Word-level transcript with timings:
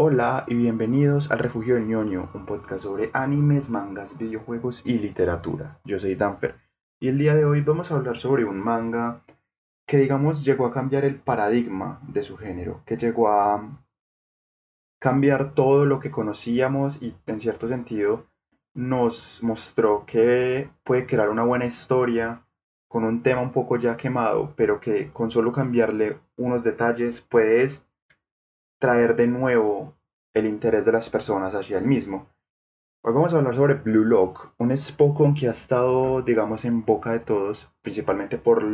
Hola 0.00 0.44
y 0.46 0.54
bienvenidos 0.54 1.32
al 1.32 1.40
Refugio 1.40 1.74
del 1.74 1.88
ñoño, 1.88 2.30
un 2.32 2.46
podcast 2.46 2.84
sobre 2.84 3.10
animes, 3.14 3.68
mangas, 3.68 4.16
videojuegos 4.16 4.80
y 4.84 4.96
literatura. 5.00 5.80
Yo 5.82 5.98
soy 5.98 6.14
Damper 6.14 6.54
y 7.00 7.08
el 7.08 7.18
día 7.18 7.34
de 7.34 7.44
hoy 7.44 7.62
vamos 7.62 7.90
a 7.90 7.96
hablar 7.96 8.16
sobre 8.16 8.44
un 8.44 8.60
manga 8.60 9.24
que 9.88 9.96
digamos 9.96 10.44
llegó 10.44 10.66
a 10.66 10.72
cambiar 10.72 11.04
el 11.04 11.16
paradigma 11.16 12.00
de 12.06 12.22
su 12.22 12.36
género, 12.36 12.80
que 12.86 12.96
llegó 12.96 13.26
a 13.26 13.82
cambiar 15.00 15.54
todo 15.54 15.84
lo 15.84 15.98
que 15.98 16.12
conocíamos 16.12 17.02
y 17.02 17.16
en 17.26 17.40
cierto 17.40 17.66
sentido 17.66 18.28
nos 18.74 19.40
mostró 19.42 20.06
que 20.06 20.70
puede 20.84 21.06
crear 21.06 21.28
una 21.28 21.42
buena 21.42 21.66
historia 21.66 22.46
con 22.86 23.02
un 23.02 23.24
tema 23.24 23.40
un 23.40 23.50
poco 23.50 23.76
ya 23.76 23.96
quemado, 23.96 24.54
pero 24.54 24.78
que 24.78 25.10
con 25.10 25.32
solo 25.32 25.50
cambiarle 25.50 26.20
unos 26.36 26.62
detalles 26.62 27.20
puedes 27.20 27.87
traer 28.78 29.16
de 29.16 29.26
nuevo 29.26 29.98
el 30.34 30.46
interés 30.46 30.84
de 30.84 30.92
las 30.92 31.10
personas 31.10 31.54
hacia 31.54 31.78
el 31.78 31.86
mismo. 31.86 32.28
Hoy 33.02 33.12
vamos 33.12 33.34
a 33.34 33.38
hablar 33.38 33.54
sobre 33.54 33.74
Blue 33.74 34.04
Lock, 34.04 34.54
un 34.58 34.76
Spokon 34.76 35.34
que 35.34 35.48
ha 35.48 35.52
estado, 35.52 36.22
digamos, 36.22 36.64
en 36.64 36.84
boca 36.84 37.12
de 37.12 37.20
todos, 37.20 37.68
principalmente 37.82 38.38
por 38.38 38.64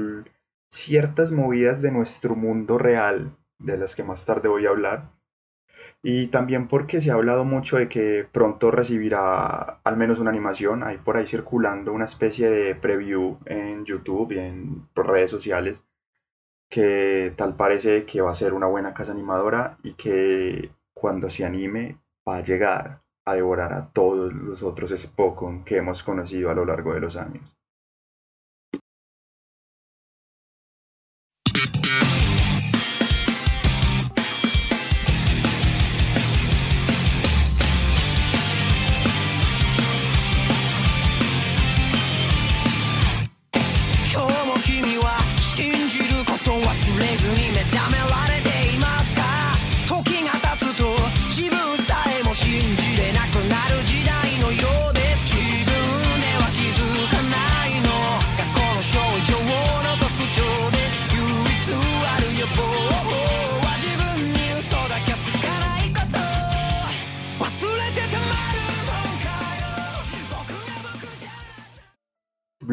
ciertas 0.71 1.31
movidas 1.31 1.81
de 1.83 1.93
nuestro 1.93 2.37
mundo 2.37 2.79
real, 2.79 3.37
de 3.59 3.79
las 3.79 3.95
que 3.95 4.03
más 4.03 4.27
tarde 4.27 4.49
voy 4.49 4.67
a 4.67 4.71
hablar, 4.71 5.11
y 6.03 6.27
también 6.29 6.69
porque 6.69 7.01
se 7.01 7.11
ha 7.11 7.15
hablado 7.15 7.45
mucho 7.45 7.77
de 7.77 7.89
que 7.89 8.27
pronto 8.31 8.71
recibirá 8.71 9.81
al 9.85 9.97
menos 9.97 10.19
una 10.19 10.31
animación, 10.31 10.83
hay 10.83 10.99
por 10.99 11.17
ahí 11.17 11.27
circulando 11.27 11.93
una 11.93 12.05
especie 12.05 12.51
de 12.51 12.75
preview 12.75 13.39
en 13.47 13.85
YouTube 13.85 14.33
y 14.33 14.39
en 14.39 14.89
redes 14.95 15.31
sociales 15.31 15.85
que 16.69 17.33
tal 17.37 17.57
parece 17.57 18.05
que 18.05 18.21
va 18.21 18.31
a 18.31 18.35
ser 18.35 18.53
una 18.53 18.67
buena 18.67 18.95
casa 18.95 19.13
animadora 19.13 19.79
y 19.83 19.95
que 19.95 20.71
cuando 20.95 21.29
se 21.29 21.45
anime 21.45 21.99
va 22.29 22.37
a 22.37 22.43
llegar 22.43 23.03
a 23.27 23.35
devorar 23.35 23.73
a 23.73 23.91
todos 23.91 24.33
los 24.33 24.63
otros 24.63 24.91
Spokon 24.91 25.65
que 25.65 25.77
hemos 25.77 26.03
conocido 26.03 26.51
a 26.51 26.55
lo 26.55 26.65
largo 26.65 26.95
de 26.95 27.01
los 27.01 27.17
años. 27.17 27.57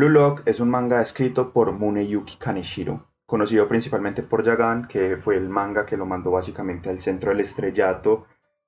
Blue 0.02 0.10
Lock 0.10 0.42
es 0.48 0.60
un 0.60 0.72
manga 0.72 1.00
escrito 1.00 1.54
por 1.54 1.74
Muneyuki 1.74 2.38
Kaneshiro, 2.38 3.06
conocido 3.28 3.68
principalmente 3.68 4.24
por 4.24 4.42
Yagan, 4.42 4.88
que 4.88 5.18
fue 5.18 5.38
el 5.38 5.48
manga 5.48 5.86
que 5.86 5.96
lo 5.96 6.08
mandó 6.08 6.32
básicamente 6.32 6.90
al 6.90 7.00
centro 7.00 7.30
del 7.30 7.42
estrellato, 7.42 8.26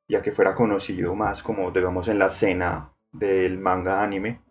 ya 0.08 0.22
que 0.22 0.32
fuera 0.32 0.54
conocido 0.54 1.16
más 1.16 1.42
como, 1.42 1.72
digamos, 1.72 2.08
en 2.08 2.20
la 2.20 2.28
escena 2.28 2.94
del 3.12 3.58
manga 3.58 4.04
anime. 4.04 4.44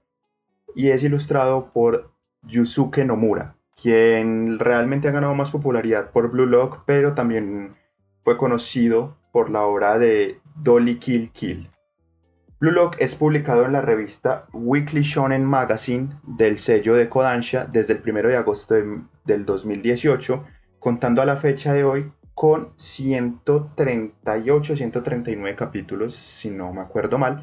Y 0.75 0.89
es 0.89 1.05
ilustrado 1.05 1.71
por 1.73 2.11
Yusuke 2.43 3.05
Nomura, 3.05 3.55
quien 3.81 4.59
realmente 4.59 5.07
ha 5.07 5.13
ganado 5.13 5.37
más 5.37 5.53
popularidad 5.53 6.11
por 6.11 6.33
Blue 6.33 6.47
Lock, 6.47 6.83
pero 6.85 7.15
también 7.15 7.77
fue 8.25 8.37
conocido 8.37 9.17
por 9.31 9.51
la 9.51 9.63
obra 9.63 10.01
de 10.01 10.41
Dolly 10.57 10.97
Kill 10.97 11.31
Kill, 11.31 11.71
Blue 12.63 12.71
Lock 12.71 12.95
es 13.01 13.17
publicado 13.17 13.65
en 13.65 13.73
la 13.73 13.81
revista 13.81 14.47
Weekly 14.53 15.03
Shonen 15.03 15.45
Magazine 15.45 16.11
del 16.23 16.61
sello 16.61 16.95
de 16.95 17.09
Kodansha 17.09 17.65
desde 17.65 17.95
el 17.95 18.09
1 18.09 18.29
de 18.29 18.37
agosto 18.37 18.77
del 19.25 19.45
2018, 19.45 20.45
contando 20.79 21.21
a 21.21 21.27
la 21.27 21.37
fecha 21.37 21.75
de 21.75 21.83
hoy 21.83 22.13
con 22.35 22.73
138, 22.77 24.77
139 24.77 25.57
capítulos, 25.57 26.15
si 26.15 26.51
no 26.51 26.73
me 26.73 26.83
acuerdo 26.83 27.19
mal, 27.19 27.43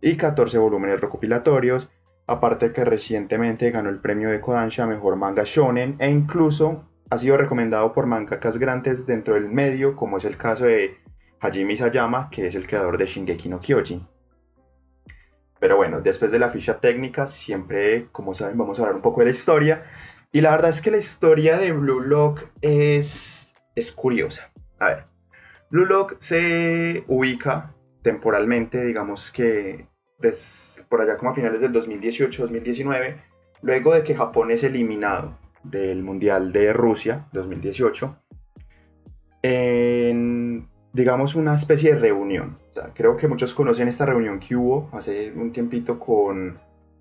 y 0.00 0.16
14 0.16 0.56
volúmenes 0.58 1.00
recopilatorios, 1.00 1.90
aparte 2.28 2.72
que 2.72 2.84
recientemente 2.84 3.72
ganó 3.72 3.90
el 3.90 3.98
premio 3.98 4.30
de 4.30 4.40
Kodansha 4.40 4.86
Mejor 4.86 5.16
Manga 5.16 5.42
Shonen 5.44 5.96
e 5.98 6.08
incluso 6.08 6.84
ha 7.10 7.18
sido 7.18 7.36
recomendado 7.36 7.92
por 7.92 8.06
mangakas 8.06 8.56
grandes 8.56 9.04
dentro 9.04 9.34
del 9.34 9.48
medio, 9.48 9.96
como 9.96 10.18
es 10.18 10.24
el 10.24 10.36
caso 10.36 10.66
de 10.66 10.96
Hajime 11.40 11.72
Isayama, 11.72 12.30
que 12.30 12.46
es 12.46 12.54
el 12.54 12.68
creador 12.68 12.98
de 12.98 13.06
Shingeki 13.06 13.48
no 13.48 13.58
Kyojin. 13.58 14.06
Pero 15.60 15.76
bueno, 15.76 16.00
después 16.00 16.32
de 16.32 16.38
la 16.38 16.50
ficha 16.50 16.80
técnica, 16.80 17.26
siempre, 17.26 18.08
como 18.12 18.34
saben, 18.34 18.58
vamos 18.58 18.78
a 18.78 18.82
hablar 18.82 18.96
un 18.96 19.02
poco 19.02 19.20
de 19.20 19.26
la 19.26 19.30
historia. 19.30 19.82
Y 20.32 20.40
la 20.40 20.52
verdad 20.52 20.70
es 20.70 20.80
que 20.80 20.90
la 20.90 20.96
historia 20.96 21.58
de 21.58 21.72
Blue 21.72 22.00
Lock 22.00 22.44
es, 22.62 23.54
es 23.74 23.92
curiosa. 23.92 24.50
A 24.78 24.86
ver, 24.86 25.04
Blue 25.70 25.84
Lock 25.84 26.16
se 26.18 27.04
ubica 27.08 27.74
temporalmente, 28.02 28.84
digamos 28.84 29.30
que 29.30 29.86
por 30.88 31.00
allá 31.00 31.16
como 31.16 31.30
a 31.30 31.34
finales 31.34 31.60
del 31.60 31.72
2018-2019, 31.72 33.16
luego 33.62 33.94
de 33.94 34.02
que 34.02 34.14
Japón 34.14 34.50
es 34.50 34.64
eliminado 34.64 35.38
del 35.62 36.02
Mundial 36.02 36.52
de 36.52 36.72
Rusia 36.72 37.26
2018, 37.32 38.16
en 39.42 40.68
digamos, 40.92 41.34
una 41.34 41.54
especie 41.54 41.94
de 41.94 42.00
reunión. 42.00 42.58
Creo 42.94 43.16
que 43.16 43.28
muchos 43.28 43.54
conocen 43.54 43.88
esta 43.88 44.06
reunión 44.06 44.38
que 44.38 44.56
hubo 44.56 44.88
hace 44.92 45.32
un 45.32 45.52
tiempito 45.52 45.98
con, 45.98 46.58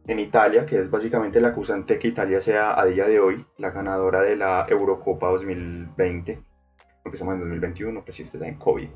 en 0.07 0.19
Italia, 0.19 0.65
que 0.65 0.79
es 0.79 0.89
básicamente 0.89 1.39
la 1.39 1.49
acusante 1.49 1.99
que 1.99 2.07
Italia 2.07 2.41
sea 2.41 2.79
a 2.79 2.85
día 2.85 3.07
de 3.07 3.19
hoy 3.19 3.45
la 3.57 3.71
ganadora 3.71 4.21
de 4.21 4.35
la 4.35 4.65
Eurocopa 4.67 5.27
2020, 5.27 6.41
porque 7.03 7.15
estamos 7.15 7.35
en 7.35 7.41
2021, 7.41 8.03
pues 8.03 8.15
si 8.15 8.23
usted 8.23 8.39
está 8.39 8.47
en 8.47 8.57
COVID. 8.57 8.89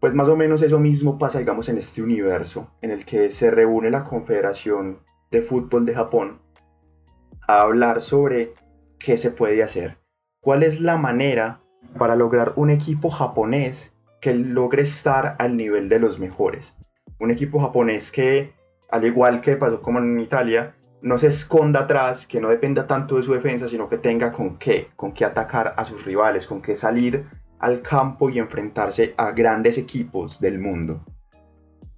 Pues 0.00 0.14
más 0.14 0.28
o 0.28 0.36
menos 0.36 0.62
eso 0.62 0.78
mismo 0.78 1.18
pasa, 1.18 1.38
digamos, 1.38 1.68
en 1.68 1.78
este 1.78 2.02
universo, 2.02 2.70
en 2.82 2.90
el 2.90 3.04
que 3.04 3.30
se 3.30 3.50
reúne 3.50 3.90
la 3.90 4.04
Confederación 4.04 5.00
de 5.30 5.42
Fútbol 5.42 5.86
de 5.86 5.94
Japón 5.94 6.40
a 7.48 7.60
hablar 7.62 8.00
sobre 8.00 8.52
qué 8.98 9.16
se 9.16 9.30
puede 9.30 9.62
hacer, 9.62 9.98
cuál 10.40 10.62
es 10.62 10.80
la 10.80 10.96
manera 10.96 11.62
para 11.98 12.16
lograr 12.16 12.52
un 12.56 12.70
equipo 12.70 13.08
japonés 13.08 13.95
que 14.20 14.34
logre 14.34 14.82
estar 14.82 15.36
al 15.38 15.56
nivel 15.56 15.88
de 15.88 15.98
los 15.98 16.18
mejores. 16.18 16.76
Un 17.18 17.30
equipo 17.30 17.60
japonés 17.60 18.10
que, 18.10 18.52
al 18.90 19.04
igual 19.04 19.40
que 19.40 19.56
pasó 19.56 19.80
como 19.80 19.98
en 19.98 20.20
Italia, 20.20 20.74
no 21.02 21.18
se 21.18 21.28
esconda 21.28 21.80
atrás, 21.80 22.26
que 22.26 22.40
no 22.40 22.48
dependa 22.48 22.86
tanto 22.86 23.16
de 23.16 23.22
su 23.22 23.32
defensa, 23.32 23.68
sino 23.68 23.88
que 23.88 23.98
tenga 23.98 24.32
con 24.32 24.58
qué, 24.58 24.88
con 24.96 25.12
qué 25.12 25.24
atacar 25.24 25.74
a 25.76 25.84
sus 25.84 26.04
rivales, 26.04 26.46
con 26.46 26.60
qué 26.62 26.74
salir 26.74 27.26
al 27.58 27.80
campo 27.82 28.28
y 28.30 28.38
enfrentarse 28.38 29.14
a 29.16 29.32
grandes 29.32 29.78
equipos 29.78 30.40
del 30.40 30.58
mundo. 30.58 31.04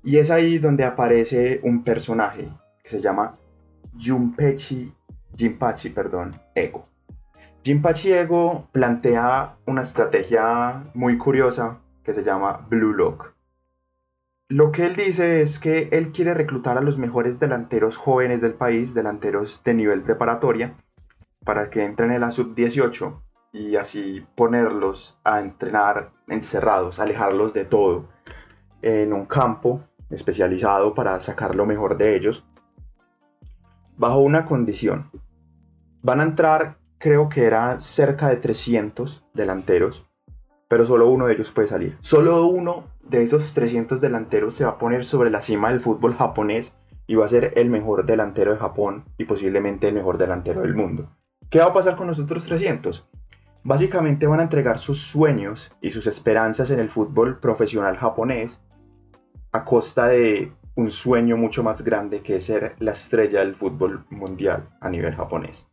Y 0.03 0.19
es 0.19 0.31
ahí 0.31 0.59
donde 0.59 0.85
aparece 0.85 1.61
un 1.63 1.83
personaje 1.85 2.49
que 2.83 2.89
se 2.89 3.01
llama 3.01 3.39
Junpechi, 3.99 4.93
Jinpachi, 5.37 5.91
perdón, 5.91 6.41
Ego. 6.55 6.87
Jim 7.65 7.83
Pachiego 7.83 8.69
plantea 8.73 9.57
una 9.67 9.83
estrategia 9.83 10.85
muy 10.95 11.19
curiosa 11.19 11.79
que 12.09 12.15
se 12.15 12.25
llama 12.25 12.67
Blue 12.71 12.95
Lock. 12.95 13.35
Lo 14.49 14.73
que 14.73 14.87
él 14.87 14.97
dice 14.97 15.43
es 15.43 15.59
que 15.59 15.91
él 15.93 16.11
quiere 16.11 16.33
reclutar 16.33 16.79
a 16.79 16.81
los 16.81 16.97
mejores 16.97 17.39
delanteros 17.39 17.99
jóvenes 17.99 18.41
del 18.41 18.55
país, 18.55 18.95
delanteros 18.95 19.63
de 19.63 19.75
nivel 19.75 20.01
preparatoria, 20.01 20.75
para 21.45 21.69
que 21.69 21.85
entren 21.85 22.11
en 22.11 22.23
la 22.23 22.31
sub-18 22.31 23.21
y 23.53 23.77
así 23.77 24.27
ponerlos 24.35 25.21
a 25.23 25.41
entrenar 25.41 26.13
encerrados, 26.29 26.99
alejarlos 26.99 27.53
de 27.53 27.67
todo, 27.67 28.09
en 28.81 29.13
un 29.13 29.27
campo 29.27 29.83
especializado 30.09 30.95
para 30.95 31.21
sacar 31.21 31.55
lo 31.55 31.67
mejor 31.67 31.99
de 31.99 32.17
ellos, 32.17 32.47
bajo 33.99 34.21
una 34.21 34.47
condición. 34.47 35.11
Van 36.01 36.21
a 36.21 36.25
entrar 36.25 36.79
creo 36.97 37.29
que 37.29 37.45
era 37.45 37.79
cerca 37.79 38.31
de 38.31 38.37
300 38.37 39.27
delanteros, 39.35 40.08
pero 40.69 40.85
solo 40.85 41.09
uno 41.09 41.27
de 41.27 41.35
ellos 41.35 41.51
puede 41.51 41.69
salir. 41.69 41.97
Solo 42.03 42.47
uno 42.47 42.85
de 43.03 43.23
esos 43.23 43.55
300 43.55 44.01
delanteros 44.01 44.55
se 44.55 44.65
va 44.65 44.73
a 44.73 44.79
poner 44.79 45.05
sobre 45.05 45.31
la 45.31 45.41
cima 45.41 45.71
del 45.71 45.81
fútbol 45.81 46.15
japonés 46.15 46.75
y 47.07 47.15
va 47.15 47.25
a 47.25 47.29
ser 47.29 47.55
el 47.57 47.71
mejor 47.71 48.05
delantero 48.05 48.53
de 48.53 48.59
Japón 48.59 49.05
y 49.17 49.25
posiblemente 49.25 49.89
el 49.89 49.95
mejor 49.95 50.19
delantero 50.19 50.61
del 50.61 50.75
mundo. 50.75 51.11
¿Qué 51.51 51.59
va 51.59 51.67
a 51.67 51.73
pasar 51.73 51.97
con 51.97 52.07
los 52.07 52.19
otros 52.19 52.45
300? 52.45 53.09
Básicamente 53.65 54.27
van 54.27 54.41
a 54.41 54.45
entregar 54.45 54.79
sus 54.79 54.99
sueños 54.99 55.73
y 55.81 55.91
sus 55.91 56.07
esperanzas 56.07 56.71
en 56.71 56.79
el 56.79 56.91
fútbol 56.91 57.39
profesional 57.41 57.97
japonés 57.97 58.61
a 59.53 59.65
costa 59.65 60.09
de 60.09 60.53
un 60.75 60.91
sueño 60.91 61.37
mucho 61.37 61.63
más 61.65 61.83
grande 61.83 62.21
que 62.21 62.37
es 62.37 62.45
ser 62.45 62.77
la 62.79 62.93
estrella 62.93 63.41
del 63.41 63.57
fútbol 63.57 64.05
mundial 64.11 64.69
a 64.81 64.91
nivel 64.91 65.15
japonés. 65.17 65.67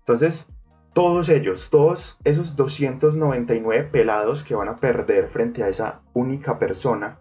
Entonces, 0.00 0.48
todos 0.92 1.28
ellos, 1.28 1.70
todos 1.70 2.18
esos 2.24 2.54
299 2.56 3.88
pelados 3.90 4.44
que 4.44 4.54
van 4.54 4.68
a 4.68 4.76
perder 4.76 5.28
frente 5.28 5.62
a 5.62 5.68
esa 5.68 6.02
única 6.12 6.58
persona, 6.58 7.20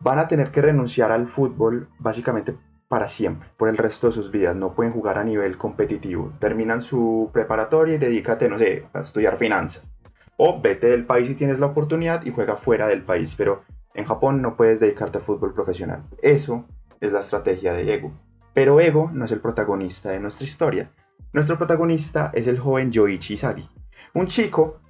van 0.00 0.18
a 0.18 0.28
tener 0.28 0.50
que 0.50 0.62
renunciar 0.62 1.12
al 1.12 1.28
fútbol 1.28 1.88
básicamente 1.98 2.56
para 2.88 3.06
siempre, 3.06 3.50
por 3.58 3.68
el 3.68 3.76
resto 3.76 4.06
de 4.06 4.14
sus 4.14 4.30
vidas. 4.30 4.56
No 4.56 4.74
pueden 4.74 4.94
jugar 4.94 5.18
a 5.18 5.24
nivel 5.24 5.58
competitivo. 5.58 6.32
Terminan 6.38 6.80
su 6.80 7.30
preparatoria 7.32 7.96
y 7.96 7.98
dedícate, 7.98 8.48
no 8.48 8.58
sé, 8.58 8.86
a 8.94 9.00
estudiar 9.00 9.36
finanzas. 9.36 9.92
O 10.38 10.60
vete 10.60 10.86
del 10.86 11.04
país 11.04 11.28
si 11.28 11.34
tienes 11.34 11.58
la 11.58 11.66
oportunidad 11.66 12.24
y 12.24 12.30
juega 12.30 12.56
fuera 12.56 12.86
del 12.86 13.02
país. 13.02 13.34
Pero 13.36 13.62
en 13.92 14.06
Japón 14.06 14.40
no 14.40 14.56
puedes 14.56 14.80
dedicarte 14.80 15.18
al 15.18 15.24
fútbol 15.24 15.52
profesional. 15.52 16.04
Eso 16.22 16.64
es 17.00 17.12
la 17.12 17.20
estrategia 17.20 17.74
de 17.74 17.92
Ego. 17.92 18.12
Pero 18.54 18.80
Ego 18.80 19.10
no 19.12 19.26
es 19.26 19.32
el 19.32 19.40
protagonista 19.40 20.10
de 20.10 20.20
nuestra 20.20 20.46
historia. 20.46 20.90
Nuestro 21.32 21.58
protagonista 21.58 22.30
es 22.34 22.46
el 22.46 22.58
joven 22.58 22.90
Yoichi 22.90 23.34
Isagi, 23.34 23.68
un 24.14 24.26
chico 24.26 24.80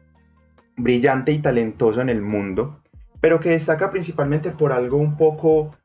brillante 0.77 1.33
y 1.33 1.39
talentoso 1.39 2.01
en 2.01 2.09
el 2.09 2.23
mundo, 2.23 2.81
pero 3.21 3.41
que 3.41 3.51
destaca 3.51 3.91
principalmente 3.91 4.51
por 4.53 4.73
algo 4.73 4.99
un 4.99 5.17
poco 5.17 5.77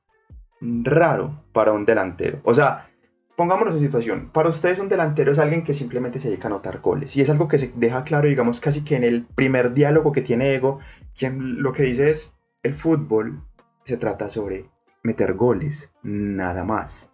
raro 0.62 1.44
para 1.52 1.74
un 1.74 1.86
delantero. 1.86 2.40
O 2.44 2.54
sea, 2.54 2.88
pongámonos 3.36 3.74
en 3.74 3.80
situación, 3.80 4.30
para 4.32 4.50
ustedes 4.50 4.78
un 4.80 4.90
delantero 4.90 5.32
es 5.32 5.40
alguien 5.40 5.64
que 5.64 5.74
simplemente 5.74 6.20
se 6.20 6.30
dedica 6.30 6.48
a 6.48 6.52
anotar 6.52 6.82
goles. 6.82 7.16
Y 7.18 7.22
es 7.22 7.30
algo 7.30 7.48
que 7.48 7.58
se 7.58 7.72
deja 7.76 8.04
claro, 8.04 8.30
digamos, 8.30 8.60
casi 8.60 8.84
que 8.84 8.96
en 8.96 9.04
el 9.04 9.26
primer 9.26 9.74
diálogo 9.74 10.12
que 10.12 10.22
tiene 10.22 10.54
Ego, 10.54 10.80
quien 11.18 11.62
lo 11.64 11.74
que 11.74 11.84
dice 11.84 12.12
es, 12.12 12.38
el 12.62 12.76
fútbol 12.76 13.42
se 13.84 13.98
trata 13.98 14.30
sobre 14.30 14.70
meter 15.02 15.34
goles, 15.34 15.92
nada 16.04 16.64
más. 16.64 17.13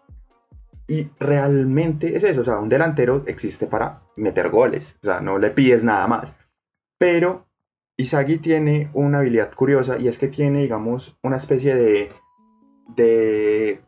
Y 0.90 1.08
realmente 1.20 2.18
es 2.18 2.24
eso, 2.24 2.42
o 2.42 2.44
sea, 2.44 2.58
un 2.58 2.68
delantero 2.68 3.22
existe 3.28 3.68
para 3.68 4.02
meter 4.16 4.50
goles, 4.50 4.98
o 5.04 5.06
sea, 5.06 5.22
no 5.22 5.38
le 5.38 5.52
pides 5.52 5.84
nada 5.84 6.08
más. 6.08 6.36
Pero 6.98 7.46
Isagi 7.96 8.40
tiene 8.40 8.90
una 8.94 9.20
habilidad 9.20 9.54
curiosa 9.54 10.00
y 10.00 10.08
es 10.08 10.18
que 10.18 10.28
tiene, 10.28 10.64
digamos, 10.64 11.16
una 11.22 11.38
especie 11.38 11.76
de, 11.76 12.10
de 12.96 13.82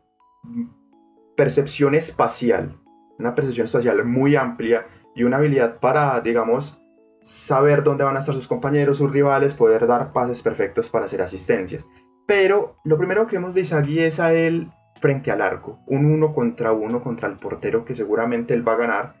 percepción 1.36 1.96
espacial, 1.96 2.80
una 3.18 3.34
percepción 3.34 3.64
espacial 3.64 4.04
muy 4.04 4.36
amplia 4.36 4.86
y 5.16 5.24
una 5.24 5.38
habilidad 5.38 5.80
para, 5.80 6.20
digamos, 6.20 6.80
saber 7.20 7.82
dónde 7.82 8.04
van 8.04 8.14
a 8.14 8.20
estar 8.20 8.36
sus 8.36 8.46
compañeros, 8.46 8.98
sus 8.98 9.10
rivales, 9.10 9.54
poder 9.54 9.88
dar 9.88 10.12
pases 10.12 10.40
perfectos 10.40 10.88
para 10.88 11.06
hacer 11.06 11.20
asistencias. 11.20 11.84
Pero 12.28 12.76
lo 12.84 12.96
primero 12.96 13.26
que 13.26 13.38
vemos 13.38 13.54
de 13.54 13.62
Isagi 13.62 13.98
es 13.98 14.20
a 14.20 14.32
él 14.32 14.70
frente 15.02 15.32
al 15.32 15.42
arco, 15.42 15.80
un 15.86 16.06
uno 16.06 16.32
contra 16.32 16.72
uno 16.72 17.02
contra 17.02 17.28
el 17.28 17.34
portero 17.34 17.84
que 17.84 17.96
seguramente 17.96 18.54
él 18.54 18.66
va 18.66 18.74
a 18.74 18.76
ganar. 18.76 19.14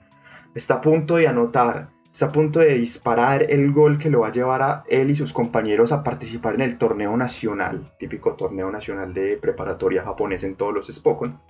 Está 0.54 0.74
a 0.74 0.80
punto 0.80 1.16
de 1.16 1.26
anotar, 1.26 1.88
está 2.10 2.26
a 2.26 2.32
punto 2.32 2.60
de 2.60 2.74
disparar 2.74 3.50
el 3.50 3.72
gol 3.72 3.98
que 3.98 4.08
lo 4.08 4.20
va 4.20 4.28
a 4.28 4.32
llevar 4.32 4.62
a 4.62 4.84
él 4.88 5.10
y 5.10 5.16
sus 5.16 5.32
compañeros 5.32 5.90
a 5.90 6.04
participar 6.04 6.54
en 6.54 6.60
el 6.60 6.78
torneo 6.78 7.16
nacional, 7.16 7.92
típico 7.98 8.34
torneo 8.34 8.70
nacional 8.70 9.12
de 9.12 9.36
preparatoria 9.36 10.04
japonés 10.04 10.44
en 10.44 10.54
todos 10.54 10.72
los 10.72 10.86
Spokon. 10.86 11.40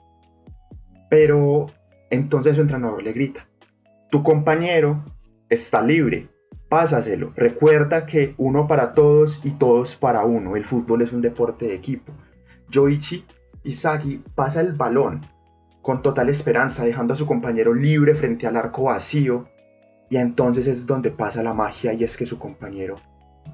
Pero 1.10 1.66
entonces 2.08 2.56
su 2.56 2.62
entrenador 2.62 3.02
le 3.02 3.12
grita, 3.12 3.46
tu 4.10 4.22
compañero 4.22 5.04
está 5.50 5.82
libre, 5.82 6.28
pásaselo. 6.70 7.34
Recuerda 7.36 8.06
que 8.06 8.34
uno 8.38 8.66
para 8.66 8.94
todos 8.94 9.42
y 9.44 9.50
todos 9.50 9.94
para 9.94 10.24
uno. 10.24 10.56
El 10.56 10.64
fútbol 10.64 11.02
es 11.02 11.12
un 11.12 11.20
deporte 11.20 11.66
de 11.66 11.74
equipo. 11.74 12.14
Yoichi 12.70 13.26
Isagi 13.64 14.22
pasa 14.34 14.60
el 14.60 14.72
balón 14.72 15.26
con 15.80 16.02
total 16.02 16.28
esperanza, 16.28 16.84
dejando 16.84 17.14
a 17.14 17.16
su 17.16 17.26
compañero 17.26 17.74
libre 17.74 18.14
frente 18.14 18.46
al 18.46 18.56
arco 18.56 18.84
vacío. 18.84 19.48
Y 20.08 20.16
entonces 20.16 20.66
es 20.66 20.86
donde 20.86 21.10
pasa 21.10 21.42
la 21.42 21.54
magia 21.54 21.92
y 21.92 22.04
es 22.04 22.16
que 22.16 22.26
su 22.26 22.38
compañero 22.38 22.96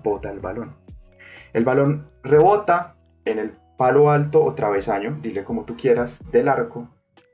bota 0.02 0.30
el 0.30 0.40
balón. 0.40 0.74
El 1.52 1.64
balón 1.64 2.08
rebota 2.22 2.96
en 3.24 3.38
el 3.38 3.52
palo 3.76 4.10
alto 4.10 4.42
o 4.42 4.54
travesaño, 4.54 5.18
dile 5.22 5.44
como 5.44 5.64
tú 5.64 5.76
quieras, 5.76 6.20
del 6.32 6.48
arco 6.48 6.88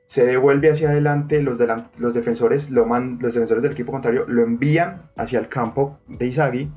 se 0.05 0.25
devuelve 0.25 0.69
hacia 0.69 0.89
adelante, 0.89 1.41
los, 1.41 1.57
defensores, 1.57 2.69
lo 2.69 2.85
los 2.85 3.33
defensores 3.33 3.63
del 3.63 3.71
equipo 3.71 3.91
contrario 3.91 4.25
lo 4.27 4.43
envían 4.43 5.09
hacia 5.15 5.39
el 5.39 5.49
campo 5.49 5.99
de 6.07 6.27
Isagi 6.27 6.71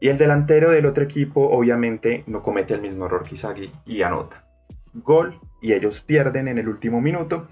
y 0.00 0.08
el 0.08 0.18
delantero 0.18 0.70
del 0.70 0.86
otro 0.86 1.04
equipo 1.04 1.48
obviamente 1.48 2.24
no 2.26 2.42
comete 2.42 2.74
el 2.74 2.82
mismo 2.82 3.06
error 3.06 3.24
que 3.24 3.34
Isagi 3.34 3.72
y 3.86 4.02
anota. 4.02 4.44
Gol 4.92 5.40
y 5.60 5.72
ellos 5.72 6.00
pierden 6.00 6.48
en 6.48 6.58
el 6.58 6.68
último 6.68 7.00
minuto 7.00 7.48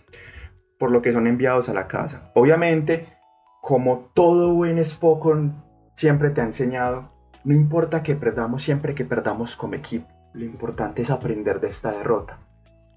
por 0.78 0.90
lo 0.90 1.00
que 1.00 1.12
son 1.12 1.26
enviados 1.26 1.68
a 1.68 1.74
la 1.74 1.86
casa. 1.86 2.32
Obviamente, 2.34 3.06
como 3.60 4.10
todo 4.14 4.52
buen 4.52 4.84
Spokon 4.84 5.62
siempre 5.94 6.30
te 6.30 6.40
ha 6.40 6.44
enseñado, 6.44 7.12
no 7.44 7.54
importa 7.54 8.02
que 8.02 8.16
perdamos 8.16 8.62
siempre 8.62 8.94
que 8.94 9.04
perdamos 9.04 9.56
como 9.56 9.74
equipo, 9.74 10.08
lo 10.34 10.44
importante 10.44 11.02
es 11.02 11.10
aprender 11.10 11.60
de 11.60 11.68
esta 11.68 11.92
derrota. 11.92 12.38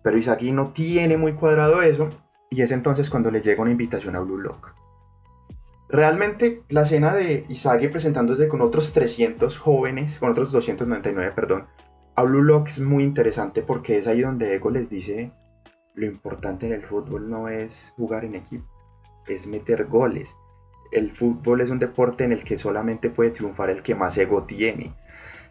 Pero 0.03 0.17
Isagi 0.17 0.51
no 0.51 0.67
tiene 0.71 1.17
muy 1.17 1.33
cuadrado 1.33 1.81
eso 1.81 2.09
y 2.49 2.61
es 2.61 2.71
entonces 2.71 3.09
cuando 3.09 3.31
le 3.31 3.41
llega 3.41 3.61
una 3.61 3.71
invitación 3.71 4.15
a 4.15 4.19
Blue 4.19 4.37
Lock. 4.37 4.73
Realmente 5.87 6.63
la 6.69 6.81
escena 6.81 7.13
de 7.13 7.45
Isagi 7.49 7.87
presentándose 7.89 8.47
con 8.47 8.61
otros 8.61 8.93
300 8.93 9.57
jóvenes, 9.57 10.19
con 10.19 10.31
otros 10.31 10.51
299, 10.51 11.31
perdón, 11.35 11.67
a 12.15 12.23
Blue 12.23 12.41
Lock 12.41 12.69
es 12.69 12.79
muy 12.79 13.03
interesante 13.03 13.61
porque 13.61 13.97
es 13.97 14.07
ahí 14.07 14.21
donde 14.21 14.55
Ego 14.55 14.69
les 14.69 14.89
dice 14.89 15.31
lo 15.95 16.05
importante 16.05 16.65
en 16.65 16.73
el 16.73 16.83
fútbol 16.83 17.29
no 17.29 17.47
es 17.47 17.93
jugar 17.95 18.25
en 18.25 18.35
equipo, 18.35 18.67
es 19.27 19.47
meter 19.47 19.85
goles. 19.85 20.35
El 20.91 21.11
fútbol 21.11 21.61
es 21.61 21.69
un 21.69 21.79
deporte 21.79 22.25
en 22.25 22.33
el 22.33 22.43
que 22.43 22.57
solamente 22.57 23.09
puede 23.09 23.31
triunfar 23.31 23.69
el 23.69 23.81
que 23.81 23.95
más 23.95 24.17
ego 24.17 24.43
tiene. 24.43 24.93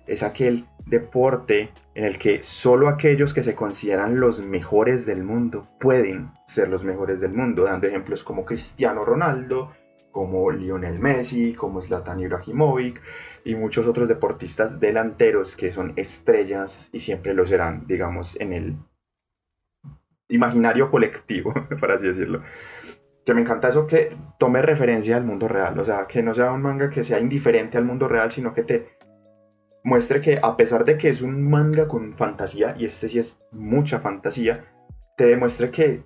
Es 0.07 0.23
aquel 0.23 0.67
deporte 0.87 1.71
en 1.95 2.05
el 2.05 2.19
que 2.19 2.43
solo 2.43 2.89
aquellos 2.89 3.33
que 3.33 3.43
se 3.43 3.55
consideran 3.55 4.21
los 4.21 4.41
mejores 4.41 5.07
del 5.07 5.25
mundo 5.25 5.67
pueden 5.81 6.31
ser 6.47 6.69
los 6.69 6.85
mejores 6.85 7.21
del 7.21 7.33
mundo, 7.33 7.65
dando 7.65 7.87
ejemplos 7.87 8.23
como 8.23 8.45
Cristiano 8.45 9.05
Ronaldo, 9.05 9.73
como 10.15 10.49
Lionel 10.53 11.01
Messi, 11.01 11.55
como 11.55 11.83
Zlatan 11.83 12.21
Ibrahimovic 12.21 13.03
y 13.45 13.57
muchos 13.57 13.89
otros 13.89 14.07
deportistas 14.07 14.79
delanteros 14.79 15.57
que 15.57 15.73
son 15.73 15.93
estrellas 15.97 16.89
y 16.93 17.01
siempre 17.01 17.35
lo 17.35 17.45
serán, 17.45 17.85
digamos, 17.89 18.41
en 18.41 18.53
el 18.53 18.77
imaginario 20.29 20.89
colectivo, 20.89 21.53
por 21.81 21.91
así 21.91 22.07
decirlo. 22.07 22.43
Que 23.27 23.35
me 23.35 23.41
encanta 23.41 23.69
eso 23.69 23.89
que 23.89 24.17
tome 24.39 24.63
referencia 24.63 25.17
al 25.17 25.25
mundo 25.25 25.49
real, 25.49 25.77
o 25.81 25.85
sea, 25.85 26.07
que 26.07 26.23
no 26.23 26.33
sea 26.33 26.53
un 26.53 26.63
manga 26.63 26.91
que 26.91 27.03
sea 27.03 27.19
indiferente 27.19 27.77
al 27.77 27.85
mundo 27.85 28.07
real, 28.07 28.31
sino 28.31 28.55
que 28.55 28.63
te 28.63 28.97
muestre 29.83 30.21
que 30.21 30.39
a 30.41 30.57
pesar 30.57 30.85
de 30.85 30.97
que 30.97 31.09
es 31.09 31.23
un 31.23 31.51
manga 31.51 31.89
con 31.89 32.13
fantasía, 32.13 32.77
y 32.79 32.85
este 32.85 33.09
sí 33.09 33.19
es 33.19 33.41
mucha 33.51 33.99
fantasía, 33.99 34.65
te 35.17 35.27
demuestre 35.27 35.73
que 35.73 36.05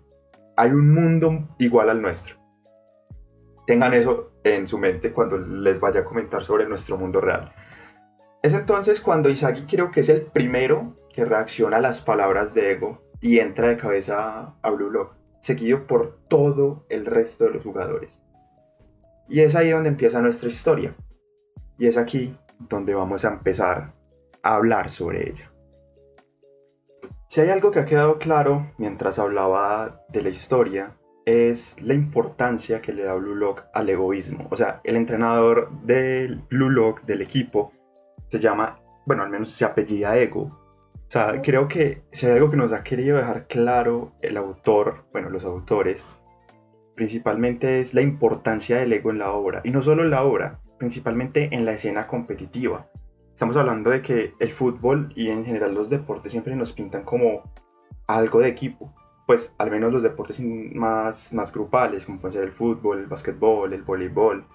hay 0.56 0.70
un 0.70 0.94
mundo 0.94 1.54
igual 1.58 1.90
al 1.90 2.00
nuestro. 2.00 2.47
Tengan 3.68 3.92
eso 3.92 4.30
en 4.44 4.66
su 4.66 4.78
mente 4.78 5.12
cuando 5.12 5.36
les 5.36 5.78
vaya 5.78 6.00
a 6.00 6.04
comentar 6.06 6.42
sobre 6.42 6.66
nuestro 6.66 6.96
mundo 6.96 7.20
real. 7.20 7.52
Es 8.42 8.54
entonces 8.54 8.98
cuando 8.98 9.28
Isagi 9.28 9.66
creo 9.66 9.90
que 9.90 10.00
es 10.00 10.08
el 10.08 10.22
primero 10.22 10.96
que 11.14 11.26
reacciona 11.26 11.76
a 11.76 11.82
las 11.82 12.00
palabras 12.00 12.54
de 12.54 12.72
Ego 12.72 13.02
y 13.20 13.40
entra 13.40 13.68
de 13.68 13.76
cabeza 13.76 14.54
a 14.62 14.70
Blue 14.70 14.88
Lock, 14.90 15.12
seguido 15.42 15.86
por 15.86 16.18
todo 16.28 16.86
el 16.88 17.04
resto 17.04 17.44
de 17.44 17.50
los 17.50 17.62
jugadores. 17.62 18.18
Y 19.28 19.40
es 19.40 19.54
ahí 19.54 19.68
donde 19.68 19.90
empieza 19.90 20.22
nuestra 20.22 20.48
historia. 20.48 20.96
Y 21.76 21.88
es 21.88 21.98
aquí 21.98 22.34
donde 22.70 22.94
vamos 22.94 23.26
a 23.26 23.34
empezar 23.34 23.92
a 24.42 24.54
hablar 24.54 24.88
sobre 24.88 25.28
ella. 25.28 25.52
Si 27.26 27.42
hay 27.42 27.50
algo 27.50 27.70
que 27.70 27.80
ha 27.80 27.84
quedado 27.84 28.16
claro 28.18 28.72
mientras 28.78 29.18
hablaba 29.18 30.06
de 30.08 30.22
la 30.22 30.30
historia, 30.30 30.97
es 31.28 31.76
la 31.82 31.92
importancia 31.92 32.80
que 32.80 32.94
le 32.94 33.02
da 33.02 33.14
Blue 33.14 33.34
Lock 33.34 33.64
al 33.74 33.90
egoísmo. 33.90 34.48
O 34.50 34.56
sea, 34.56 34.80
el 34.82 34.96
entrenador 34.96 35.70
del 35.82 36.40
Blue 36.48 36.70
Lock, 36.70 37.02
del 37.02 37.20
equipo, 37.20 37.70
se 38.28 38.38
llama, 38.38 38.80
bueno, 39.04 39.24
al 39.24 39.28
menos 39.28 39.50
se 39.50 39.66
apellida 39.66 40.16
Ego. 40.16 40.44
O 40.94 41.10
sea, 41.10 41.42
creo 41.42 41.68
que 41.68 42.02
si 42.12 42.24
hay 42.24 42.32
algo 42.32 42.50
que 42.50 42.56
nos 42.56 42.72
ha 42.72 42.82
querido 42.82 43.18
dejar 43.18 43.46
claro 43.46 44.12
el 44.22 44.38
autor, 44.38 45.04
bueno, 45.12 45.28
los 45.28 45.44
autores, 45.44 46.02
principalmente 46.94 47.80
es 47.80 47.92
la 47.92 48.00
importancia 48.00 48.78
del 48.78 48.94
ego 48.94 49.10
en 49.10 49.18
la 49.18 49.32
obra. 49.32 49.60
Y 49.64 49.70
no 49.70 49.82
solo 49.82 50.04
en 50.04 50.10
la 50.10 50.24
obra, 50.24 50.60
principalmente 50.78 51.50
en 51.52 51.66
la 51.66 51.72
escena 51.72 52.06
competitiva. 52.06 52.88
Estamos 53.34 53.56
hablando 53.58 53.90
de 53.90 54.00
que 54.00 54.32
el 54.40 54.50
fútbol 54.50 55.12
y 55.14 55.28
en 55.28 55.44
general 55.44 55.74
los 55.74 55.90
deportes 55.90 56.32
siempre 56.32 56.56
nos 56.56 56.72
pintan 56.72 57.04
como 57.04 57.42
algo 58.06 58.40
de 58.40 58.48
equipo. 58.48 58.94
Pues 59.28 59.54
al 59.58 59.70
menos 59.70 59.92
los 59.92 60.02
deportes 60.02 60.40
más, 60.40 61.34
más 61.34 61.52
grupales, 61.52 62.06
como 62.06 62.18
puede 62.18 62.32
ser 62.32 62.44
el 62.44 62.50
fútbol, 62.50 62.98
el 62.98 63.08
básquetbol, 63.08 63.70
el 63.74 63.82
voleibol. 63.82 64.46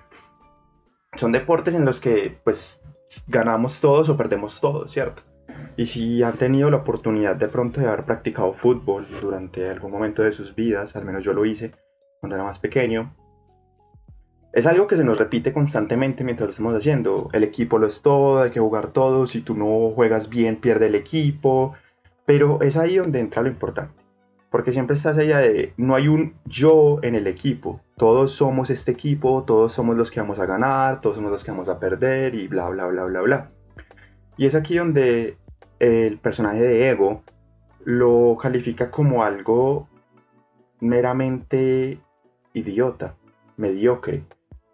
son 1.15 1.31
deportes 1.31 1.75
en 1.75 1.85
los 1.85 1.99
que 1.99 2.39
pues 2.43 2.81
ganamos 3.27 3.79
todos 3.79 4.09
o 4.09 4.17
perdemos 4.17 4.59
todos, 4.59 4.91
¿cierto? 4.91 5.21
Y 5.77 5.85
si 5.85 6.23
han 6.23 6.37
tenido 6.37 6.71
la 6.71 6.77
oportunidad 6.77 7.35
de 7.35 7.49
pronto 7.49 7.81
de 7.81 7.87
haber 7.87 8.03
practicado 8.03 8.51
fútbol 8.53 9.05
durante 9.21 9.69
algún 9.69 9.91
momento 9.91 10.23
de 10.23 10.31
sus 10.31 10.55
vidas, 10.55 10.95
al 10.95 11.05
menos 11.05 11.23
yo 11.23 11.33
lo 11.33 11.45
hice 11.45 11.71
cuando 12.19 12.35
era 12.35 12.43
más 12.43 12.57
pequeño, 12.57 13.15
es 14.53 14.65
algo 14.65 14.87
que 14.87 14.97
se 14.97 15.03
nos 15.03 15.19
repite 15.19 15.53
constantemente 15.53 16.23
mientras 16.23 16.47
lo 16.47 16.49
estamos 16.49 16.73
haciendo. 16.73 17.29
El 17.31 17.43
equipo 17.43 17.77
lo 17.77 17.85
es 17.85 18.01
todo, 18.01 18.41
hay 18.41 18.49
que 18.49 18.59
jugar 18.59 18.87
todo, 18.87 19.27
si 19.27 19.41
tú 19.41 19.55
no 19.55 19.91
juegas 19.93 20.29
bien 20.29 20.55
pierde 20.55 20.87
el 20.87 20.95
equipo, 20.95 21.75
pero 22.25 22.59
es 22.63 22.75
ahí 22.75 22.95
donde 22.95 23.19
entra 23.19 23.43
lo 23.43 23.49
importante. 23.49 24.02
Porque 24.53 24.71
siempre 24.71 24.95
está 24.95 25.09
esa 25.09 25.23
idea 25.23 25.39
de 25.39 25.73
no 25.77 25.95
hay 25.95 26.07
un 26.07 26.35
yo 26.45 26.99
en 27.01 27.15
el 27.15 27.25
equipo. 27.25 27.81
Todos 27.97 28.33
somos 28.33 28.69
este 28.69 28.91
equipo, 28.91 29.43
todos 29.45 29.73
somos 29.73 29.97
los 29.97 30.11
que 30.11 30.19
vamos 30.19 30.37
a 30.37 30.45
ganar, 30.45 31.01
todos 31.01 31.15
somos 31.15 31.31
los 31.31 31.43
que 31.43 31.49
vamos 31.49 31.69
a 31.69 31.79
perder 31.79 32.35
y 32.35 32.47
bla, 32.47 32.69
bla, 32.69 32.85
bla, 32.85 33.05
bla, 33.05 33.21
bla. 33.21 33.51
Y 34.37 34.45
es 34.45 34.53
aquí 34.53 34.75
donde 34.77 35.39
el 35.79 36.19
personaje 36.19 36.61
de 36.61 36.87
Ego 36.87 37.23
lo 37.83 38.37
califica 38.39 38.91
como 38.91 39.23
algo 39.23 39.87
meramente 40.79 41.99
idiota, 42.53 43.15
mediocre, 43.57 44.23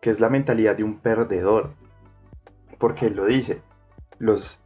que 0.01 0.09
es 0.09 0.19
la 0.19 0.29
mentalidad 0.29 0.75
de 0.75 0.83
un 0.83 0.99
perdedor. 0.99 1.71
Porque 2.79 3.07
él 3.07 3.15
lo 3.15 3.25
dice, 3.25 3.61
los 4.17 4.59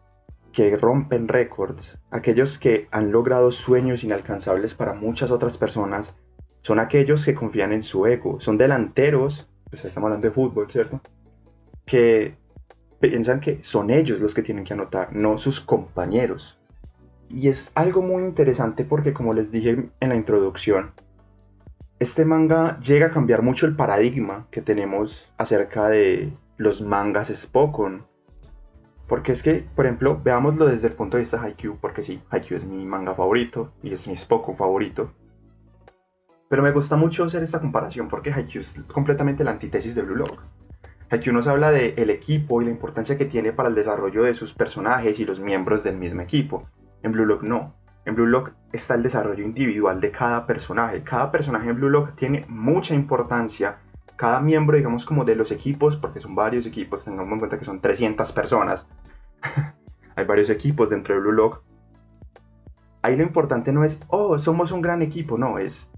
que 0.53 0.77
rompen 0.77 1.27
récords, 1.27 1.99
aquellos 2.11 2.59
que 2.59 2.87
han 2.91 3.11
logrado 3.11 3.51
sueños 3.51 4.03
inalcanzables 4.03 4.75
para 4.75 4.93
muchas 4.93 5.31
otras 5.31 5.57
personas, 5.57 6.15
son 6.61 6.79
aquellos 6.79 7.25
que 7.25 7.33
confían 7.33 7.73
en 7.73 7.83
su 7.83 8.05
ego, 8.05 8.39
son 8.39 8.57
delanteros, 8.57 9.49
pues 9.69 9.83
estamos 9.83 10.07
hablando 10.07 10.27
de 10.27 10.33
fútbol, 10.33 10.71
¿cierto? 10.71 11.01
Que 11.85 12.37
piensan 12.99 13.41
que 13.41 13.61
son 13.63 13.89
ellos 13.89 14.21
los 14.21 14.33
que 14.33 14.43
tienen 14.43 14.63
que 14.63 14.73
anotar, 14.73 15.13
no 15.13 15.37
sus 15.37 15.59
compañeros. 15.59 16.59
Y 17.29 17.47
es 17.47 17.71
algo 17.73 18.01
muy 18.01 18.23
interesante 18.23 18.85
porque 18.85 19.11
como 19.11 19.33
les 19.33 19.51
dije 19.51 19.89
en 19.99 20.09
la 20.09 20.15
introducción, 20.15 20.91
este 21.99 22.25
manga 22.25 22.79
llega 22.79 23.07
a 23.07 23.11
cambiar 23.11 23.41
mucho 23.41 23.65
el 23.65 23.75
paradigma 23.75 24.47
que 24.51 24.61
tenemos 24.61 25.33
acerca 25.37 25.89
de 25.89 26.31
los 26.57 26.81
mangas 26.81 27.29
Spokon 27.33 28.05
porque 29.07 29.31
es 29.31 29.43
que, 29.43 29.65
por 29.75 29.85
ejemplo, 29.85 30.19
veámoslo 30.23 30.65
desde 30.65 30.87
el 30.87 30.93
punto 30.93 31.17
de 31.17 31.21
vista 31.21 31.37
de 31.37 31.47
Haikyuu, 31.47 31.77
porque 31.79 32.03
sí, 32.03 32.21
Haikyuu 32.29 32.57
es 32.57 32.65
mi 32.65 32.85
manga 32.85 33.13
favorito 33.13 33.73
y 33.83 33.93
es 33.93 34.07
mi 34.07 34.15
Spoko 34.15 34.55
favorito. 34.55 35.11
Pero 36.49 36.63
me 36.63 36.71
gusta 36.71 36.95
mucho 36.95 37.25
hacer 37.25 37.43
esta 37.43 37.59
comparación 37.59 38.07
porque 38.07 38.31
Haikyuu 38.31 38.61
es 38.61 38.83
completamente 38.91 39.43
la 39.43 39.51
antítesis 39.51 39.95
de 39.95 40.03
Blue 40.03 40.15
Lock. 40.15 40.41
Haikyuu 41.09 41.33
nos 41.33 41.47
habla 41.47 41.71
del 41.71 41.93
el 41.97 42.09
equipo 42.09 42.61
y 42.61 42.65
la 42.65 42.71
importancia 42.71 43.17
que 43.17 43.25
tiene 43.25 43.53
para 43.53 43.69
el 43.69 43.75
desarrollo 43.75 44.23
de 44.23 44.35
sus 44.35 44.53
personajes 44.53 45.19
y 45.19 45.25
los 45.25 45.39
miembros 45.39 45.83
del 45.83 45.97
mismo 45.97 46.21
equipo. 46.21 46.67
En 47.01 47.11
Blue 47.11 47.25
Lock 47.25 47.43
no. 47.43 47.75
En 48.05 48.15
Blue 48.15 48.25
Lock 48.25 48.51
está 48.71 48.95
el 48.95 49.03
desarrollo 49.03 49.43
individual 49.43 50.01
de 50.01 50.11
cada 50.11 50.45
personaje. 50.45 51.03
Cada 51.03 51.31
personaje 51.31 51.69
en 51.69 51.75
Blue 51.75 51.89
Lock 51.89 52.15
tiene 52.15 52.45
mucha 52.49 52.95
importancia. 52.95 53.77
Cada 54.23 54.39
miembro, 54.39 54.77
digamos, 54.77 55.03
como 55.03 55.25
de 55.25 55.35
los 55.35 55.51
equipos, 55.51 55.97
porque 55.97 56.21
son 56.21 56.33
varios 56.33 56.65
equipos, 56.65 57.03
tengamos 57.03 57.33
en 57.33 57.39
cuenta 57.39 57.59
que 57.59 57.65
son 57.65 57.81
300 57.81 58.31
personas, 58.31 58.87
hay 60.15 60.23
varios 60.23 60.49
equipos 60.49 60.91
dentro 60.91 61.13
de 61.13 61.19
Blue 61.19 61.33
Lock. 61.33 61.61
Ahí 63.01 63.17
lo 63.17 63.23
importante 63.23 63.73
no 63.73 63.83
es, 63.83 63.99
oh, 64.07 64.37
somos 64.37 64.71
un 64.71 64.81
gran 64.81 65.01
equipo, 65.01 65.37
no, 65.37 65.57
es 65.57 65.89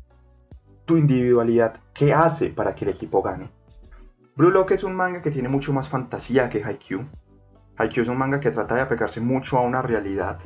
tu 0.86 0.98
individualidad, 0.98 1.80
qué 1.94 2.16
hace 2.16 2.50
para 2.50 2.74
que 2.74 2.86
el 2.86 2.90
equipo 2.96 3.22
gane. 3.22 3.52
Blue 4.36 4.50
Lock 4.50 4.72
es 4.72 4.84
un 4.84 4.96
manga 4.96 5.22
que 5.22 5.30
tiene 5.30 5.48
mucho 5.48 5.72
más 5.72 5.88
fantasía 5.88 6.50
que 6.50 6.64
Haikyuu. 6.64 7.06
Haikyuu 7.78 8.02
es 8.02 8.10
un 8.10 8.18
manga 8.18 8.40
que 8.40 8.50
trata 8.50 8.74
de 8.74 8.82
apegarse 8.82 9.22
mucho 9.22 9.60
a 9.60 9.62
una 9.62 9.84
realidad, 9.84 10.40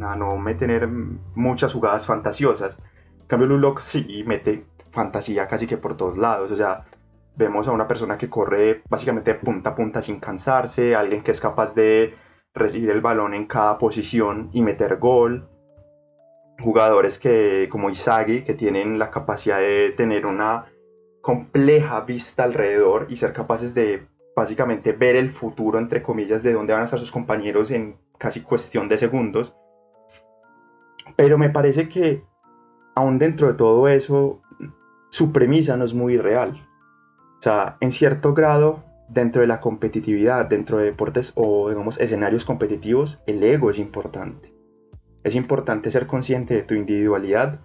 a 0.00 0.16
no 0.16 0.38
meter 0.38 0.88
muchas 1.34 1.74
jugadas 1.74 2.06
fantasiosas. 2.06 2.78
En 3.20 3.26
cambio, 3.26 3.48
Blue 3.48 3.58
Lock 3.58 3.80
sí 3.80 4.24
mete 4.26 4.64
fantasía 4.92 5.46
casi 5.46 5.66
que 5.66 5.76
por 5.76 5.94
todos 5.94 6.16
lados, 6.16 6.50
o 6.50 6.56
sea, 6.56 6.84
vemos 7.38 7.68
a 7.68 7.72
una 7.72 7.86
persona 7.86 8.18
que 8.18 8.28
corre 8.28 8.82
básicamente 8.88 9.34
punta 9.34 9.70
a 9.70 9.74
punta 9.74 10.02
sin 10.02 10.18
cansarse, 10.18 10.94
alguien 10.94 11.22
que 11.22 11.30
es 11.30 11.40
capaz 11.40 11.74
de 11.74 12.12
recibir 12.52 12.90
el 12.90 13.00
balón 13.00 13.32
en 13.32 13.46
cada 13.46 13.78
posición 13.78 14.50
y 14.52 14.60
meter 14.62 14.96
gol. 14.98 15.48
Jugadores 16.58 17.20
que, 17.20 17.68
como 17.70 17.88
Isagi, 17.88 18.42
que 18.42 18.54
tienen 18.54 18.98
la 18.98 19.10
capacidad 19.10 19.60
de 19.60 19.94
tener 19.96 20.26
una 20.26 20.66
compleja 21.22 22.00
vista 22.00 22.42
alrededor 22.42 23.06
y 23.08 23.16
ser 23.16 23.32
capaces 23.32 23.72
de 23.74 24.08
básicamente 24.34 24.92
ver 24.92 25.14
el 25.14 25.30
futuro, 25.30 25.78
entre 25.78 26.02
comillas, 26.02 26.42
de 26.42 26.52
dónde 26.52 26.72
van 26.72 26.82
a 26.82 26.84
estar 26.86 26.98
sus 26.98 27.12
compañeros 27.12 27.70
en 27.70 27.98
casi 28.18 28.40
cuestión 28.40 28.88
de 28.88 28.98
segundos. 28.98 29.56
Pero 31.16 31.38
me 31.38 31.50
parece 31.50 31.88
que, 31.88 32.24
aún 32.96 33.18
dentro 33.18 33.46
de 33.46 33.54
todo 33.54 33.86
eso, 33.86 34.42
su 35.10 35.32
premisa 35.32 35.76
no 35.76 35.84
es 35.84 35.94
muy 35.94 36.16
real. 36.16 36.67
O 37.38 37.42
sea, 37.42 37.76
en 37.80 37.92
cierto 37.92 38.34
grado, 38.34 38.84
dentro 39.08 39.40
de 39.40 39.48
la 39.48 39.60
competitividad, 39.60 40.46
dentro 40.46 40.78
de 40.78 40.84
deportes 40.84 41.32
o 41.34 41.68
digamos 41.68 41.98
escenarios 42.00 42.44
competitivos, 42.44 43.20
el 43.26 43.42
ego 43.42 43.70
es 43.70 43.78
importante. 43.78 44.52
Es 45.22 45.34
importante 45.34 45.90
ser 45.90 46.06
consciente 46.06 46.54
de 46.54 46.62
tu 46.62 46.74
individualidad 46.74 47.60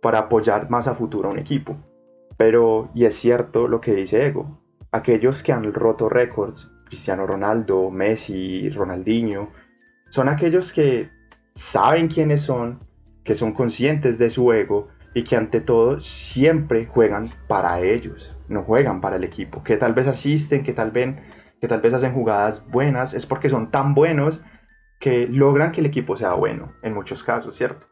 para 0.00 0.18
apoyar 0.20 0.70
más 0.70 0.88
a 0.88 0.94
futuro 0.94 1.28
a 1.28 1.32
un 1.32 1.38
equipo. 1.38 1.76
Pero, 2.36 2.90
y 2.94 3.04
es 3.04 3.14
cierto 3.14 3.66
lo 3.66 3.80
que 3.80 3.94
dice 3.94 4.26
Ego, 4.26 4.60
aquellos 4.92 5.42
que 5.42 5.52
han 5.52 5.72
roto 5.72 6.08
récords, 6.08 6.70
Cristiano 6.84 7.26
Ronaldo, 7.26 7.90
Messi, 7.90 8.70
Ronaldinho, 8.70 9.50
son 10.10 10.28
aquellos 10.28 10.72
que 10.72 11.10
saben 11.54 12.08
quiénes 12.08 12.42
son, 12.42 12.80
que 13.24 13.34
son 13.34 13.52
conscientes 13.52 14.18
de 14.18 14.30
su 14.30 14.52
ego 14.52 14.88
y 15.16 15.24
que 15.24 15.34
ante 15.34 15.62
todo 15.62 15.98
siempre 15.98 16.84
juegan 16.84 17.30
para 17.48 17.80
ellos, 17.80 18.36
no 18.48 18.62
juegan 18.62 19.00
para 19.00 19.16
el 19.16 19.24
equipo, 19.24 19.64
que 19.64 19.78
tal 19.78 19.94
vez 19.94 20.06
asisten, 20.06 20.62
que 20.62 20.74
tal 20.74 20.90
vez, 20.90 21.16
que 21.58 21.66
tal 21.66 21.80
vez 21.80 21.94
hacen 21.94 22.12
jugadas 22.12 22.68
buenas, 22.68 23.14
es 23.14 23.24
porque 23.24 23.48
son 23.48 23.70
tan 23.70 23.94
buenos 23.94 24.42
que 25.00 25.26
logran 25.26 25.72
que 25.72 25.80
el 25.80 25.86
equipo 25.86 26.18
sea 26.18 26.34
bueno, 26.34 26.74
en 26.82 26.92
muchos 26.92 27.24
casos, 27.24 27.56
¿cierto? 27.56 27.86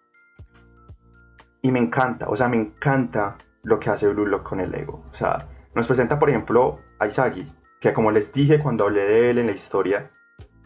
Y 1.62 1.72
me 1.72 1.78
encanta, 1.78 2.28
o 2.28 2.36
sea, 2.36 2.46
me 2.48 2.58
encanta 2.58 3.38
lo 3.62 3.80
que 3.80 3.88
hace 3.88 4.06
Blue 4.08 4.26
Lock 4.26 4.46
con 4.46 4.60
el 4.60 4.74
ego. 4.74 5.02
O 5.10 5.14
sea, 5.14 5.48
nos 5.74 5.86
presenta, 5.86 6.18
por 6.18 6.28
ejemplo, 6.28 6.80
a 6.98 7.06
Isagi, 7.06 7.50
que 7.80 7.94
como 7.94 8.10
les 8.10 8.34
dije 8.34 8.58
cuando 8.58 8.84
hablé 8.84 9.00
de 9.00 9.30
él 9.30 9.38
en 9.38 9.46
la 9.46 9.52
historia, 9.52 10.10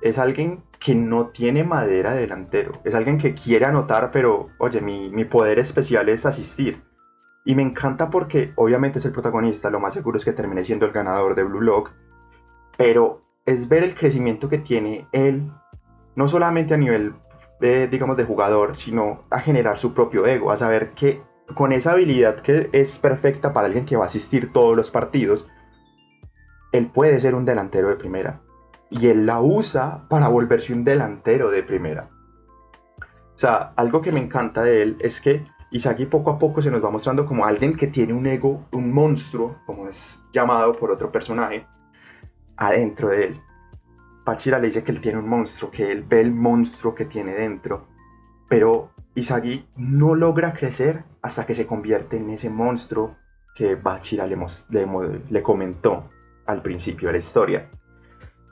es 0.00 0.19
alguien 0.19 0.62
que 0.78 0.95
no 0.95 1.28
tiene 1.28 1.64
madera 1.64 2.12
de 2.12 2.21
delantero. 2.21 2.73
Es 2.85 2.95
alguien 2.95 3.19
que 3.19 3.35
quiere 3.35 3.64
anotar, 3.64 4.11
pero 4.11 4.49
oye, 4.59 4.81
mi, 4.81 5.11
mi, 5.11 5.25
poder 5.25 5.59
especial 5.59 6.09
es 6.09 6.25
asistir. 6.26 6.83
Y 7.45 7.55
me 7.55 7.62
encanta 7.62 8.11
porque 8.11 8.52
obviamente 8.57 8.99
es 8.99 9.05
el 9.05 9.12
protagonista, 9.12 9.71
lo 9.71 9.81
más 9.81 9.95
seguro 9.95 10.19
es 10.19 10.25
que 10.25 10.33
termine 10.33 10.64
siendo 10.64 10.87
el 10.87 10.93
ganador 10.93 11.35
de 11.35 11.45
Blue 11.45 11.61
Lock. 11.61 11.90
Pero 12.76 13.23
es 13.47 13.69
ver 13.69 13.83
el 13.83 13.95
crecimiento 13.95 14.49
que 14.49 14.59
tiene 14.59 15.09
él, 15.12 15.50
no 16.14 16.28
solamente 16.28 16.75
a 16.75 16.76
nivel, 16.76 17.14
eh, 17.61 17.88
digamos, 17.90 18.17
de 18.17 18.25
jugador, 18.25 18.76
sino 18.76 19.25
a 19.31 19.40
generar 19.40 19.78
su 19.78 19.95
propio 19.95 20.26
ego, 20.26 20.52
a 20.52 20.57
saber 20.57 20.90
que 20.90 21.23
con 21.55 21.73
esa 21.73 21.93
habilidad 21.93 22.40
que 22.40 22.69
es 22.73 22.99
perfecta 22.99 23.52
para 23.52 23.67
alguien 23.67 23.87
que 23.87 23.97
va 23.97 24.05
a 24.05 24.09
asistir 24.09 24.52
todos 24.52 24.76
los 24.76 24.90
partidos, 24.90 25.49
él 26.73 26.87
puede 26.88 27.19
ser 27.19 27.35
un 27.35 27.47
delantero 27.47 27.88
de 27.88 27.97
primera 27.97 28.43
y 28.90 29.09
él 29.09 29.26
la 29.26 29.40
usa 29.40 30.07
para 30.09 30.28
volverse 30.28 30.73
un 30.73 30.85
delantero 30.85 31.50
de 31.50 31.62
primera. 31.62 32.11
O 33.00 33.38
sea, 33.40 33.73
algo 33.76 34.00
que 34.00 34.12
me 34.12 34.21
encanta 34.21 34.62
de 34.62 34.83
él 34.83 34.97
es 35.00 35.21
que 35.21 35.47
Isagi 35.71 36.07
poco 36.07 36.30
a 36.30 36.38
poco 36.38 36.62
se 36.62 36.71
nos 36.71 36.83
va 36.83 36.90
mostrando 36.90 37.26
como 37.26 37.45
alguien 37.45 37.76
que 37.76 37.88
tiene 37.88 38.14
un 38.14 38.26
ego, 38.26 38.66
un 38.73 38.92
monstruo, 38.92 39.59
como 39.66 39.87
es 39.87 40.25
llamado 40.33 40.73
por 40.73 40.90
otro 40.90 41.12
personaje, 41.12 41.66
adentro 42.57 43.11
de 43.11 43.25
él. 43.25 43.40
Pachira 44.25 44.59
le 44.59 44.68
dice 44.68 44.83
que 44.83 44.92
él 44.92 45.00
tiene 45.00 45.18
un 45.18 45.28
monstruo, 45.28 45.71
que 45.71 45.92
él 45.92 46.04
ve 46.09 46.21
el 46.21 46.33
monstruo 46.33 46.95
que 46.95 47.04
tiene 47.04 47.35
dentro, 47.35 47.87
pero 48.49 48.90
Isagi 49.14 49.68
no 49.76 50.14
logra 50.14 50.52
crecer 50.52 51.04
hasta 51.23 51.45
que 51.45 51.54
se 51.54 51.66
convierte 51.66 52.16
en 52.16 52.30
ese 52.30 52.49
monstruo 52.49 53.16
que 53.54 53.75
Bachira 53.75 54.26
le, 54.26 54.38
le 55.28 55.42
comentó 55.42 56.09
al 56.47 56.62
principio 56.62 57.09
de 57.09 57.12
la 57.12 57.18
historia. 57.18 57.71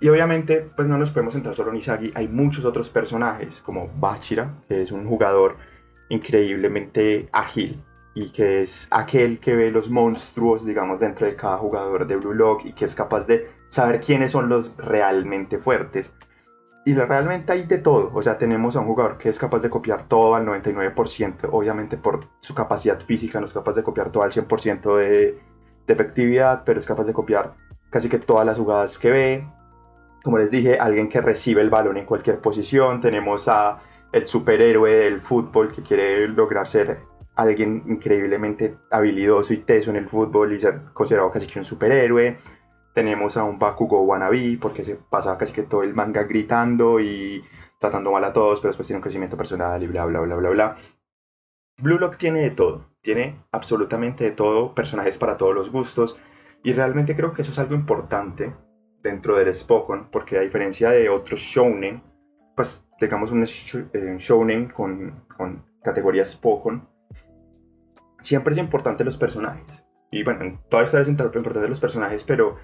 Y 0.00 0.08
obviamente, 0.08 0.70
pues 0.76 0.86
no 0.88 0.98
nos 0.98 1.10
podemos 1.10 1.32
centrar 1.32 1.54
solo 1.54 1.70
en 1.70 1.78
Isagi, 1.78 2.12
hay 2.14 2.28
muchos 2.28 2.64
otros 2.64 2.90
personajes, 2.90 3.62
como 3.62 3.90
Bachira, 3.98 4.62
que 4.68 4.82
es 4.82 4.92
un 4.92 5.06
jugador 5.06 5.56
increíblemente 6.08 7.28
ágil 7.32 7.82
y 8.14 8.30
que 8.30 8.62
es 8.62 8.88
aquel 8.90 9.40
que 9.40 9.54
ve 9.54 9.70
los 9.70 9.90
monstruos, 9.90 10.64
digamos, 10.64 11.00
dentro 11.00 11.26
de 11.26 11.36
cada 11.36 11.58
jugador 11.58 12.06
de 12.06 12.16
Blue 12.16 12.34
Lock 12.34 12.64
y 12.64 12.72
que 12.72 12.84
es 12.86 12.94
capaz 12.94 13.26
de 13.26 13.46
saber 13.68 14.00
quiénes 14.00 14.32
son 14.32 14.48
los 14.48 14.74
realmente 14.76 15.58
fuertes. 15.58 16.12
Y 16.84 16.94
realmente 16.94 17.52
hay 17.52 17.64
de 17.64 17.78
todo, 17.78 18.12
o 18.14 18.22
sea, 18.22 18.38
tenemos 18.38 18.76
a 18.76 18.80
un 18.80 18.86
jugador 18.86 19.18
que 19.18 19.28
es 19.28 19.38
capaz 19.38 19.60
de 19.60 19.70
copiar 19.70 20.06
todo 20.08 20.34
al 20.34 20.46
99%, 20.46 21.48
obviamente 21.50 21.96
por 21.96 22.28
su 22.40 22.54
capacidad 22.54 23.00
física, 23.00 23.40
no 23.40 23.46
es 23.46 23.52
capaz 23.52 23.74
de 23.74 23.82
copiar 23.82 24.10
todo 24.10 24.22
al 24.22 24.30
100% 24.30 24.96
de, 24.96 25.38
de 25.86 25.92
efectividad, 25.92 26.62
pero 26.64 26.78
es 26.78 26.86
capaz 26.86 27.04
de 27.04 27.12
copiar 27.12 27.54
casi 27.90 28.08
que 28.08 28.18
todas 28.18 28.46
las 28.46 28.58
jugadas 28.58 28.98
que 28.98 29.10
ve. 29.10 29.48
Como 30.26 30.38
les 30.38 30.50
dije, 30.50 30.76
alguien 30.80 31.08
que 31.08 31.20
recibe 31.20 31.62
el 31.62 31.70
balón 31.70 31.98
en 31.98 32.04
cualquier 32.04 32.40
posición. 32.40 33.00
Tenemos 33.00 33.46
a 33.46 33.78
el 34.10 34.26
superhéroe 34.26 34.90
del 34.90 35.20
fútbol 35.20 35.70
que 35.70 35.84
quiere 35.84 36.26
lograr 36.26 36.66
ser 36.66 36.98
alguien 37.36 37.84
increíblemente 37.86 38.74
habilidoso 38.90 39.54
y 39.54 39.58
teso 39.58 39.90
en 39.90 39.96
el 39.98 40.08
fútbol 40.08 40.52
y 40.52 40.58
ser 40.58 40.86
considerado 40.92 41.30
casi 41.30 41.46
que 41.46 41.60
un 41.60 41.64
superhéroe. 41.64 42.38
Tenemos 42.92 43.36
a 43.36 43.44
un 43.44 43.60
Bakugo 43.60 44.02
wannabe 44.02 44.58
porque 44.60 44.82
se 44.82 44.96
pasa 44.96 45.38
casi 45.38 45.52
que 45.52 45.62
todo 45.62 45.84
el 45.84 45.94
manga 45.94 46.24
gritando 46.24 46.98
y 46.98 47.44
tratando 47.78 48.10
mal 48.10 48.24
a 48.24 48.32
todos, 48.32 48.60
pero 48.60 48.70
después 48.70 48.88
tiene 48.88 48.98
un 48.98 49.02
crecimiento 49.02 49.36
personal 49.36 49.80
y 49.80 49.86
bla, 49.86 50.06
bla, 50.06 50.18
bla, 50.22 50.34
bla, 50.34 50.50
bla. 50.50 50.76
Blue 51.80 52.00
Lock 52.00 52.16
tiene 52.16 52.40
de 52.40 52.50
todo, 52.50 52.90
tiene 53.00 53.44
absolutamente 53.52 54.24
de 54.24 54.32
todo, 54.32 54.74
personajes 54.74 55.18
para 55.18 55.36
todos 55.36 55.54
los 55.54 55.70
gustos 55.70 56.18
y 56.64 56.72
realmente 56.72 57.14
creo 57.14 57.32
que 57.32 57.42
eso 57.42 57.52
es 57.52 57.60
algo 57.60 57.76
importante 57.76 58.52
dentro 59.06 59.36
del 59.36 59.54
Spokon 59.54 60.08
porque 60.10 60.38
a 60.38 60.42
diferencia 60.42 60.90
de 60.90 61.08
otros 61.08 61.40
shounen, 61.40 62.02
pues 62.54 62.86
digamos 63.00 63.30
un 63.30 63.44
eh, 63.44 64.16
shounen 64.18 64.68
con, 64.68 65.24
con 65.36 65.64
categoría 65.82 66.24
Spokon, 66.24 66.88
siempre 68.20 68.52
es 68.52 68.58
importante 68.58 69.04
los 69.04 69.16
personajes. 69.16 69.84
Y 70.10 70.22
bueno, 70.24 70.44
en 70.44 70.58
toda 70.68 70.84
historia 70.84 71.02
es 71.02 71.08
importante 71.08 71.68
los 71.68 71.80
personajes, 71.80 72.22
pero 72.22 72.56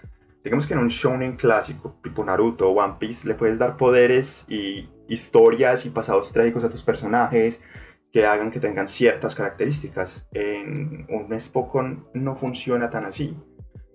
digamos 0.44 0.66
que 0.66 0.74
en 0.74 0.80
un 0.80 0.88
shounen 0.88 1.36
clásico, 1.36 1.98
tipo 2.02 2.24
Naruto 2.24 2.68
o 2.68 2.82
One 2.82 2.96
Piece, 2.98 3.26
le 3.26 3.34
puedes 3.34 3.58
dar 3.58 3.76
poderes 3.76 4.44
y 4.48 4.88
historias 5.08 5.86
y 5.86 5.90
pasados 5.90 6.32
trágicos 6.32 6.64
a 6.64 6.70
tus 6.70 6.82
personajes 6.82 7.60
que 8.12 8.26
hagan 8.26 8.50
que 8.50 8.60
tengan 8.60 8.88
ciertas 8.88 9.34
características. 9.34 10.28
En 10.32 11.06
un 11.08 11.40
Spokon 11.40 12.08
no 12.14 12.34
funciona 12.34 12.90
tan 12.90 13.04
así. 13.06 13.36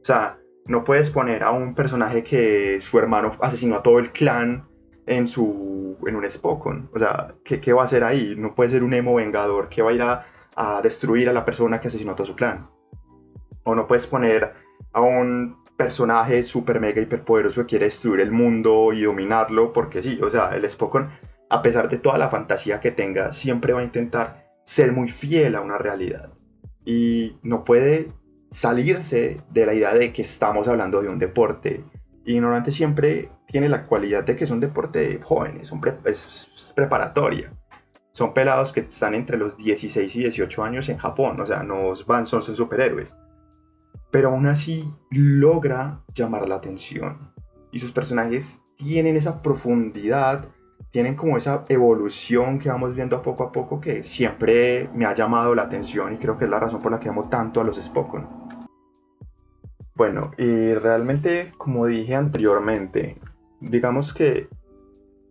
O 0.02 0.06
sea, 0.06 0.40
no 0.68 0.84
puedes 0.84 1.10
poner 1.10 1.44
a 1.44 1.52
un 1.52 1.74
personaje 1.74 2.24
que 2.24 2.80
su 2.82 3.00
hermano 3.00 3.32
asesinó 3.42 3.78
a 3.78 3.84
todo 3.84 4.00
el 4.00 4.12
clan 4.12 4.68
en, 5.06 5.28
su, 5.28 5.98
en 6.06 6.16
un 6.16 6.30
Spokon. 6.30 6.90
O 6.94 7.00
sea, 7.00 7.36
¿qué, 7.44 7.60
¿qué, 7.60 7.74
va 7.74 7.82
a 7.82 7.86
hacer 7.86 8.04
ahí? 8.04 8.36
No 8.38 8.54
puede 8.54 8.70
ser 8.70 8.84
un 8.84 8.94
emo 8.94 9.16
vengador 9.16 9.70
que 9.70 9.82
va 9.82 9.92
a 9.92 9.94
ir 9.94 10.02
a, 10.02 10.26
destruir 10.82 11.30
a 11.30 11.34
la 11.34 11.46
persona 11.46 11.80
que 11.80 11.88
asesinó 11.88 12.12
a 12.12 12.16
todo 12.16 12.28
su 12.28 12.36
clan. 12.36 12.70
O 13.64 13.76
no 13.76 13.88
puedes 13.88 14.08
poner 14.08 14.54
a 14.92 15.02
un 15.02 15.64
personaje 15.78 16.42
super 16.42 16.80
mega 16.80 17.02
hiperpoderoso 17.02 17.62
que 17.62 17.68
quiere 17.68 17.86
destruir 17.86 18.22
el 18.22 18.32
mundo 18.32 18.92
y 18.92 19.04
dominarlo, 19.04 19.72
porque 19.72 20.02
sí, 20.02 20.20
o 20.22 20.30
sea, 20.30 20.56
el 20.56 20.68
Spokon, 20.68 21.10
a 21.50 21.62
pesar 21.62 21.88
de 21.90 22.00
toda 22.00 22.18
la 22.18 22.30
fantasía 22.30 22.80
que 22.80 22.92
tenga, 22.92 23.32
siempre 23.32 23.74
va 23.74 23.82
a 23.82 23.84
intentar 23.84 24.48
ser 24.66 24.92
muy 24.92 25.10
fiel 25.10 25.56
a 25.56 25.62
una 25.62 25.78
realidad. 25.78 26.34
Y 26.84 27.38
no 27.44 27.64
puede 27.64 28.08
salirse 28.50 29.42
de 29.50 29.66
la 29.66 29.74
idea 29.74 29.94
de 29.94 30.14
que 30.14 30.22
estamos 30.22 30.68
hablando 30.68 31.02
de 31.02 31.10
un 31.10 31.20
deporte. 31.20 31.84
Y 32.26 32.40
normalmente 32.40 32.72
siempre 32.72 33.30
tiene 33.48 33.70
la 33.70 33.86
cualidad 33.86 34.24
de 34.24 34.36
que 34.36 34.44
es 34.44 34.52
un 34.52 34.60
deporte 34.60 35.00
de 35.00 35.22
jóvenes, 35.22 35.72
es 36.06 36.74
preparatoria. 36.76 37.54
Son 38.12 38.34
pelados 38.34 38.74
que 38.74 38.82
están 38.82 39.14
entre 39.14 39.38
los 39.38 39.58
16 39.58 40.16
y 40.16 40.20
18 40.20 40.64
años 40.64 40.90
en 40.90 40.98
Japón, 40.98 41.40
o 41.40 41.46
sea, 41.46 41.64
no 41.64 41.94
van, 42.06 42.26
son 42.26 42.42
superhéroes 42.42 43.14
pero 44.12 44.30
aún 44.30 44.46
así 44.48 44.84
logra 45.10 46.04
llamar 46.14 46.48
la 46.48 46.56
atención. 46.56 47.34
Y 47.72 47.80
sus 47.80 47.92
personajes 47.92 48.62
tienen 48.78 49.16
esa 49.16 49.42
profundidad, 49.42 50.48
tienen 50.98 51.14
como 51.14 51.38
esa 51.38 51.64
evolución 51.70 52.58
que 52.58 52.70
vamos 52.70 52.96
viendo 52.96 53.22
poco 53.22 53.44
a 53.44 53.52
poco 53.52 53.80
que 53.80 54.02
siempre 54.02 54.90
me 54.96 55.06
ha 55.06 55.14
llamado 55.14 55.54
la 55.54 55.62
atención 55.62 56.16
y 56.16 56.18
creo 56.18 56.40
que 56.40 56.46
es 56.46 56.50
la 56.50 56.60
razón 56.60 56.82
por 56.82 56.92
la 56.92 57.00
que 57.00 57.08
amo 57.08 57.30
tanto 57.30 57.62
a 57.62 57.64
los 57.64 57.76
Spokon. 57.76 58.28
Bueno, 59.94 60.32
y 60.40 60.74
realmente, 60.74 61.54
como 61.56 61.86
dije 61.86 62.16
anteriormente, 62.16 63.16
digamos 63.62 64.12
que 64.12 64.48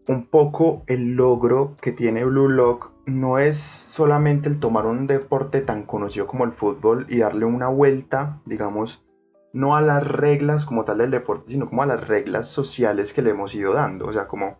un 0.06 0.26
poco 0.26 0.85
el 0.87 1.16
logro 1.16 1.75
que 1.82 1.90
tiene 1.90 2.25
Blue 2.25 2.49
Lock 2.49 2.92
no 3.04 3.40
es 3.40 3.56
solamente 3.56 4.49
el 4.49 4.61
tomar 4.61 4.87
un 4.87 5.08
deporte 5.08 5.62
tan 5.62 5.83
conocido 5.83 6.29
como 6.29 6.44
el 6.44 6.52
fútbol 6.52 7.07
y 7.09 7.18
darle 7.18 7.44
una 7.44 7.66
vuelta, 7.66 8.40
digamos, 8.44 9.05
no 9.52 9.74
a 9.74 9.83
las 9.83 10.07
reglas 10.07 10.64
como 10.64 10.85
tal 10.85 10.98
del 10.98 11.11
deporte, 11.11 11.50
sino 11.50 11.68
como 11.68 11.83
a 11.83 11.87
las 11.87 12.07
reglas 12.07 12.46
sociales 12.46 13.12
que 13.12 13.22
le 13.22 13.31
hemos 13.31 13.52
ido 13.57 13.72
dando. 13.72 14.07
O 14.07 14.12
sea, 14.12 14.29
como 14.29 14.59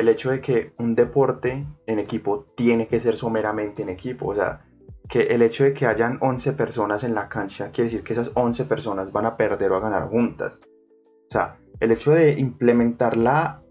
el 0.00 0.08
hecho 0.08 0.30
de 0.30 0.40
que 0.40 0.72
un 0.78 0.94
deporte 0.94 1.66
en 1.86 1.98
equipo 1.98 2.46
tiene 2.56 2.86
que 2.88 3.00
ser 3.00 3.16
someramente 3.16 3.82
en 3.82 3.90
equipo. 3.90 4.28
O 4.28 4.34
sea, 4.34 4.64
que 5.08 5.22
el 5.22 5.42
hecho 5.42 5.64
de 5.64 5.74
que 5.74 5.86
hayan 5.86 6.18
11 6.20 6.52
personas 6.54 7.04
en 7.04 7.14
la 7.14 7.28
cancha 7.28 7.70
quiere 7.70 7.90
decir 7.90 8.02
que 8.02 8.14
esas 8.14 8.30
11 8.34 8.64
personas 8.64 9.12
van 9.12 9.26
a 9.26 9.36
perder 9.36 9.70
o 9.72 9.76
a 9.76 9.80
ganar 9.80 10.08
juntas. 10.08 10.60
O 10.64 11.30
sea, 11.30 11.56
el 11.78 11.92
hecho 11.92 12.12
de 12.12 12.32
implementar 12.38 13.16
la, 13.16 13.62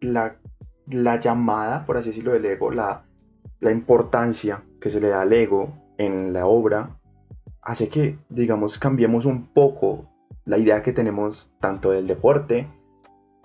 la, 0.00 0.36
la 0.86 1.20
llamada, 1.20 1.84
por 1.84 1.96
así 1.96 2.08
decirlo, 2.08 2.32
del 2.32 2.46
ego, 2.46 2.70
la, 2.70 3.04
la 3.60 3.70
importancia 3.70 4.64
que 4.80 4.90
se 4.90 5.00
le 5.00 5.08
da 5.08 5.22
al 5.22 5.32
ego 5.32 5.92
en 5.98 6.32
la 6.32 6.46
obra 6.46 6.98
hace 7.60 7.88
que, 7.88 8.18
digamos, 8.28 8.78
cambiemos 8.78 9.26
un 9.26 9.52
poco 9.52 10.08
la 10.44 10.56
idea 10.56 10.82
que 10.82 10.92
tenemos 10.92 11.52
tanto 11.60 11.90
del 11.90 12.06
deporte 12.06 12.66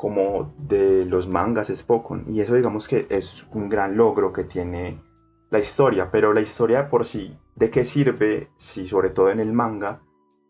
como 0.03 0.53
de 0.57 1.05
los 1.05 1.29
mangas 1.29 1.71
Spokon. 1.73 2.25
Y 2.27 2.41
eso, 2.41 2.55
digamos, 2.55 2.89
que 2.89 3.07
es 3.09 3.47
un 3.53 3.69
gran 3.69 3.95
logro 3.95 4.33
que 4.33 4.43
tiene 4.43 5.01
la 5.49 5.59
historia. 5.59 6.11
Pero 6.11 6.33
la 6.33 6.41
historia 6.41 6.89
por 6.89 7.05
sí, 7.05 7.39
¿de 7.55 7.69
qué 7.69 7.85
sirve 7.85 8.49
si, 8.57 8.85
sobre 8.85 9.11
todo 9.11 9.29
en 9.29 9.39
el 9.39 9.53
manga, 9.53 10.01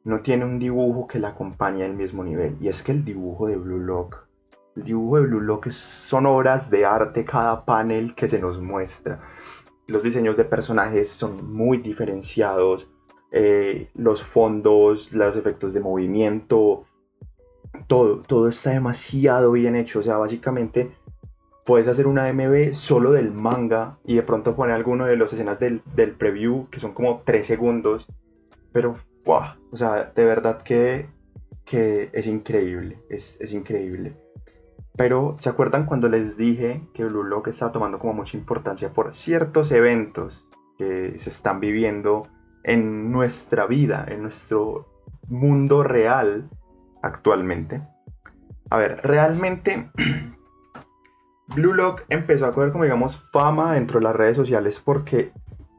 no 0.06 0.24
tiene 0.24 0.44
un 0.44 0.58
dibujo 0.58 1.06
que 1.06 1.20
la 1.20 1.28
acompañe 1.28 1.84
al 1.84 1.94
mismo 1.94 2.24
nivel? 2.24 2.58
Y 2.62 2.68
es 2.68 2.82
que 2.82 2.94
el 2.94 3.06
dibujo 3.06 3.48
de 3.48 3.58
Blue 3.58 3.78
Lock, 3.78 4.26
el 4.76 4.86
dibujo 4.86 5.18
de 5.18 5.28
Blue 5.28 5.42
Lock 5.42 5.70
son 5.70 6.26
obras 6.26 6.72
de 6.72 6.88
arte 6.88 7.24
cada 7.24 7.63
panel 7.63 8.16
que 8.16 8.28
se 8.28 8.39
nos 8.39 8.60
muestra 8.60 9.22
los 9.88 10.02
diseños 10.02 10.38
de 10.38 10.46
personajes 10.46 11.10
son 11.10 11.54
muy 11.54 11.78
diferenciados, 11.78 12.89
eh, 13.32 13.89
los 13.96 14.24
fondos, 14.24 15.12
los 15.12 15.36
efectos 15.36 15.74
de 15.74 15.82
movimiento, 15.82 16.86
todo, 17.88 18.22
todo 18.22 18.50
está 18.50 18.72
demasiado 18.72 19.52
bien 19.52 19.76
hecho. 19.76 20.00
O 20.00 20.02
sea, 20.02 20.18
básicamente 20.18 20.92
puedes 21.66 21.88
hacer 21.88 22.08
una 22.08 22.32
MV 22.32 22.74
solo 22.74 23.12
del 23.12 23.32
manga 23.32 23.98
y 24.06 24.16
de 24.16 24.24
pronto 24.24 24.56
poner 24.56 24.76
alguno 24.76 25.06
de 25.06 25.18
las 25.18 25.34
escenas 25.34 25.60
del, 25.60 25.82
preview 26.18 26.68
que 26.70 26.80
son 26.80 26.94
como 26.94 27.22
3 27.26 27.46
segundos. 27.46 28.08
Pero, 28.72 28.98
wow, 29.26 29.44
o 29.72 29.78
sea, 29.78 30.12
de 30.16 30.26
verdad 30.26 30.62
que, 30.62 31.08
que 31.66 32.10
es 32.14 32.28
increíble, 32.28 33.00
es, 33.10 33.38
es 33.40 33.54
increíble. 33.54 34.18
Pero, 34.96 35.36
¿se 35.40 35.50
acuerdan 35.50 35.86
cuando 35.86 36.08
les 36.08 36.38
dije 36.38 36.88
que 36.94 37.06
Blue 37.06 37.24
Lock 37.24 37.48
está 37.48 37.72
tomando 37.72 37.98
como 37.98 38.14
mucha 38.14 38.38
importancia 38.38 38.94
por 38.94 39.12
ciertos 39.12 39.72
eventos 39.72 40.48
que 40.78 41.18
se 41.18 41.30
están 41.30 41.60
viviendo 41.60 42.28
en 42.64 43.12
nuestra 43.12 43.66
vida, 43.66 44.06
en 44.08 44.22
nuestro 44.22 44.88
mundo 45.28 45.84
real 45.84 46.50
actualmente? 47.04 47.82
A 48.72 48.78
ver, 48.78 49.02
realmente 49.04 49.92
Blue 51.56 51.74
Lock 51.74 52.04
empezó 52.10 52.48
a 52.48 52.52
coger 52.52 52.72
como 52.72 52.86
digamos 52.86 53.24
fama 53.32 53.74
dentro 53.74 54.00
de 54.00 54.06
las 54.06 54.16
redes 54.16 54.36
sociales 54.36 54.82
porque 54.84 55.32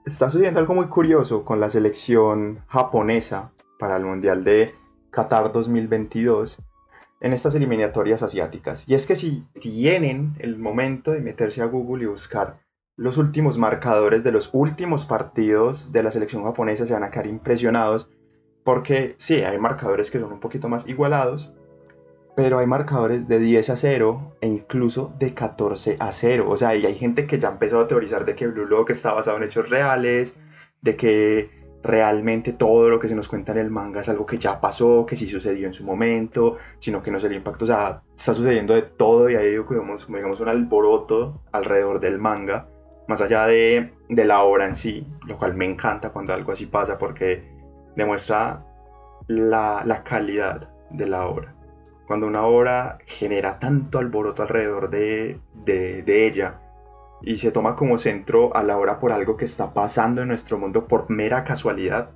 está 0.07 0.31
sucediendo 0.31 0.61
algo 0.61 0.75
muy 0.75 0.87
curioso 0.87 1.45
con 1.45 1.59
la 1.59 1.71
selección 1.71 2.61
japonesa 2.69 3.53
para 3.81 3.97
el 3.97 4.05
Mundial 4.05 4.45
de 4.45 4.75
Qatar 5.11 5.53
2022 5.53 6.59
en 7.21 7.33
estas 7.33 7.55
eliminatorias 7.55 8.23
asiáticas. 8.23 8.85
Y 8.87 8.95
es 8.95 9.07
que 9.07 9.17
si 9.17 9.47
tienen 9.61 10.35
el 10.39 10.59
momento 10.59 11.11
de 11.11 11.21
meterse 11.21 11.63
a 11.63 11.67
Google 11.67 12.05
y 12.05 12.07
buscar 12.07 12.59
los 12.97 13.17
últimos 13.17 13.59
marcadores 13.59 14.23
de 14.23 14.31
los 14.31 14.51
últimos 14.53 15.05
partidos 15.05 15.91
de 15.91 16.03
la 16.03 16.11
selección 16.11 16.45
japonesa, 16.45 16.87
se 16.87 16.93
van 16.93 17.03
a 17.03 17.11
quedar 17.11 17.27
impresionados 17.27 18.11
porque 18.65 19.15
sí, 19.19 19.35
hay 19.43 19.59
marcadores 19.59 20.11
que 20.11 20.19
son 20.19 20.33
un 20.33 20.41
poquito 20.41 20.69
más 20.69 20.89
igualados, 20.89 21.53
pero 22.35 22.59
hay 22.59 22.67
marcadores 22.67 23.29
de 23.29 23.39
10 23.39 23.71
a 23.71 23.77
0 23.77 24.37
e 24.41 24.49
incluso 24.49 25.13
de 25.19 25.35
14 25.35 25.97
a 26.01 26.11
0. 26.11 26.47
O 26.49 26.57
sea, 26.57 26.75
y 26.75 26.85
hay 26.85 26.95
gente 26.97 27.27
que 27.27 27.39
ya 27.39 27.49
empezó 27.49 27.79
a 27.81 27.87
teorizar 27.87 28.25
de 28.25 28.35
que 28.35 28.49
Blue 28.49 28.67
Lock 28.67 28.91
está 28.91 29.13
basado 29.13 29.37
en 29.37 29.45
hechos 29.45 29.71
reales, 29.71 30.37
de 30.81 30.97
que 30.97 31.51
realmente 31.85 32.53
todo 32.55 32.89
lo 32.89 32.99
que 32.99 33.09
se 33.09 33.15
nos 33.15 33.29
cuenta 33.29 33.53
en 33.53 33.59
el 33.59 33.71
manga 33.71 34.01
es 34.01 34.09
algo 34.09 34.25
que 34.25 34.39
ya 34.39 34.61
pasó, 34.61 35.05
que 35.07 35.17
sí 35.17 35.27
sucedió 35.27 35.67
en 35.67 35.75
su 35.75 35.85
momento, 35.85 36.57
sino 36.79 37.03
que 37.03 37.11
no 37.11 37.19
es 37.19 37.25
el 37.25 37.35
impacto, 37.35 37.65
o 37.65 37.69
sea, 37.69 38.03
está 38.17 38.33
sucediendo 38.33 38.75
de 38.75 38.83
todo 38.83 39.29
y 39.29 39.37
hay 39.37 39.57
como 39.59 39.97
digamos 39.99 40.41
un 40.41 40.49
alboroto 40.49 41.43
alrededor 41.53 42.01
del 42.01 42.19
manga, 42.19 42.69
más 43.07 43.21
allá 43.21 43.47
de, 43.47 43.93
de 44.09 44.25
la 44.25 44.43
obra 44.45 44.65
en 44.65 44.75
sí, 44.75 45.07
lo 45.27 45.39
cual 45.39 45.55
me 45.55 45.67
encanta 45.67 46.09
cuando 46.09 46.33
algo 46.33 46.53
así 46.53 46.65
pasa 46.65 46.97
porque 46.97 47.54
demuestra 47.97 48.65
la, 49.27 49.83
la 49.85 50.03
calidad 50.03 50.69
de 50.91 51.07
la 51.07 51.27
obra. 51.27 51.55
Cuando 52.07 52.27
una 52.27 52.45
obra 52.45 52.99
genera 53.07 53.59
tanto 53.59 53.99
alboroto 53.99 54.43
alrededor 54.43 54.91
de, 54.91 55.41
de, 55.65 56.03
de 56.03 56.27
ella, 56.27 56.61
y 57.23 57.39
se 57.39 57.51
toma 57.51 57.75
como 57.75 57.97
centro 57.97 58.55
a 58.55 58.63
la 58.63 58.77
hora 58.77 58.99
por 58.99 59.13
algo 59.13 59.37
que 59.37 59.47
está 59.47 59.73
pasando 59.73 60.23
en 60.23 60.29
nuestro 60.29 60.59
mundo 60.59 60.87
por 60.87 61.11
mera 61.11 61.45
casualidad, 61.45 62.11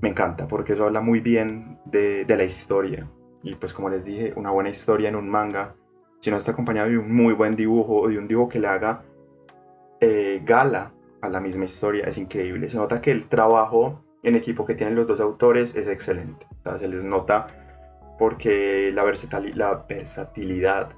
me 0.00 0.08
encanta 0.08 0.48
porque 0.48 0.72
eso 0.72 0.84
habla 0.84 1.00
muy 1.00 1.20
bien 1.20 1.78
de, 1.84 2.24
la 2.26 2.44
historia. 2.44 3.08
y 3.42 3.54
pues 3.54 3.74
como 3.74 3.90
les 3.90 4.04
dije, 4.04 4.32
una 4.36 4.50
buena 4.50 4.70
historia 4.70 5.08
en 5.08 5.16
un 5.16 5.28
manga, 5.28 5.74
si 6.20 6.30
no 6.30 6.36
está 6.36 6.52
acompañado 6.52 6.88
de 6.88 6.98
un 6.98 7.14
muy 7.14 7.34
buen 7.34 7.56
dibujo 7.56 8.00
o 8.00 8.08
de 8.08 8.18
un 8.18 8.28
dibujo 8.28 8.48
que 8.48 8.60
le 8.60 8.68
haga 8.68 9.02
eh, 10.00 10.40
gala 10.44 10.92
a 11.20 11.28
la 11.28 11.40
misma 11.40 11.64
historia, 11.64 12.04
es 12.04 12.16
increíble. 12.16 12.68
Se 12.68 12.76
nota 12.76 13.00
que 13.00 13.10
el 13.10 13.28
trabajo 13.28 14.02
en 14.22 14.36
equipo 14.36 14.66
que 14.66 14.74
tienen 14.74 14.94
los 14.94 15.06
dos 15.06 15.20
autores 15.20 15.74
es 15.74 15.88
excelente. 15.88 16.46
se 16.78 16.88
les 16.88 17.04
nota 17.04 17.46
porque 18.18 18.92
la, 18.92 19.02
versatilidad 19.04 20.88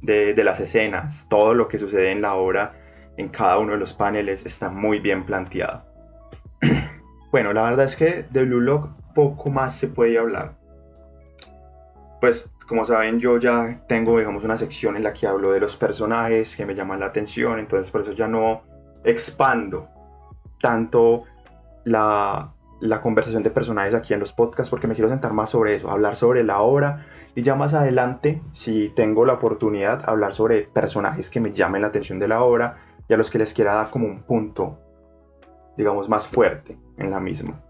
de, 0.00 0.34
de, 0.34 0.44
las 0.44 0.60
escenas, 0.60 1.26
todo 1.28 1.54
lo 1.54 1.66
que 1.66 1.78
sucede 1.78 2.12
en 2.12 2.22
la 2.22 2.34
obra, 2.34 2.74
en 3.16 3.28
cada 3.28 3.58
uno 3.58 3.72
de 3.72 3.78
los 3.78 3.92
paneles, 3.92 4.46
está 4.46 4.70
muy 4.70 5.00
bien 5.00 5.24
planteado. 5.24 5.84
bueno, 7.32 7.52
la 7.52 7.62
verdad 7.62 7.86
es 7.86 7.96
que 7.96 8.24
de 8.30 8.44
Blue 8.44 8.60
Lock 8.60 8.90
poco 9.14 9.50
más 9.50 9.74
se 9.74 9.88
puede 9.88 10.16
hablar. 10.18 10.54
Pues 12.20 12.50
como 12.68 12.84
saben 12.84 13.20
yo 13.20 13.38
ya 13.38 13.84
tengo 13.88 14.18
digamos 14.18 14.44
una 14.44 14.56
sección 14.56 14.96
en 14.96 15.02
la 15.02 15.12
que 15.12 15.26
hablo 15.26 15.52
de 15.52 15.60
los 15.60 15.76
personajes 15.76 16.56
que 16.56 16.64
me 16.64 16.74
llaman 16.74 17.00
la 17.00 17.06
atención, 17.06 17.58
entonces 17.58 17.90
por 17.90 18.00
eso 18.00 18.12
ya 18.12 18.28
no 18.28 18.62
expando 19.04 19.88
tanto 20.60 21.24
la, 21.84 22.52
conversación 23.02 23.42
de 23.42 23.50
personajes 23.50 23.94
aquí 23.94 24.14
en 24.14 24.20
los 24.20 24.32
podcasts 24.32 24.70
porque 24.70 24.86
me 24.86 24.94
quiero 24.94 25.08
sentar 25.08 25.32
más 25.32 25.50
sobre 25.50 25.74
eso, 25.74 25.90
hablar 25.90 26.16
sobre 26.16 26.44
la 26.44 26.60
obra 26.60 27.06
y 27.34 27.42
ya 27.42 27.54
más 27.54 27.74
adelante, 27.74 28.42
si 28.52 28.90
tengo 28.90 29.24
la 29.24 29.34
oportunidad, 29.34 30.08
hablar 30.08 30.34
sobre 30.34 30.62
personajes 30.62 31.30
que 31.30 31.40
me 31.40 31.52
llamen 31.52 31.82
la 31.82 31.88
atención 31.88 32.18
de 32.18 32.28
la 32.28 32.42
obra 32.42 32.76
y 33.08 33.14
a 33.14 33.16
los 33.16 33.30
que 33.30 33.38
les 33.38 33.52
quiera 33.52 33.74
dar 33.74 33.90
como 33.90 34.06
un 34.06 34.22
punto, 34.22 34.78
digamos, 35.76 36.08
más 36.08 36.26
fuerte 36.26 36.78
en 36.96 37.10
la 37.10 37.20
misma. 37.20 37.60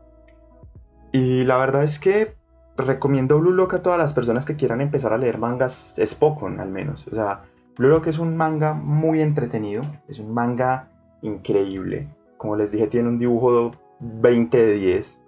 Y 1.13 1.45
la 1.45 1.59
verdad 1.59 1.85
es 1.85 1.99
que 1.99 2.37
recomiendo 2.77 3.39
Blue 3.39 3.53
Lock 3.53 3.75
a 3.75 3.83
todas 3.83 3.99
las 3.99 4.13
personas 4.13 4.45
que 4.45 4.57
quieran 4.57 4.81
empezar 4.81 5.13
a 5.13 5.19
leer 5.19 5.39
mangas 5.39 5.99
es 5.99 6.15
poco 6.15 6.47
al 6.47 6.71
menos. 6.71 7.07
O 7.07 7.15
sea, 7.15 7.43
Blue 7.77 7.89
Lock 7.89 8.09
es 8.09 8.19
un 8.19 8.37
manga 8.37 8.75
muy 8.75 9.21
entretenido, 9.21 9.85
es 10.09 10.19
un 10.19 10.35
manga 10.35 10.91
increíble. 11.23 12.09
Como 12.37 12.57
les 12.57 12.71
dije, 12.71 12.87
tiene 12.89 13.09
un 13.09 13.19
dibujo 13.19 13.73
20 14.05 14.67
de 14.67 14.75
10. 14.75 15.19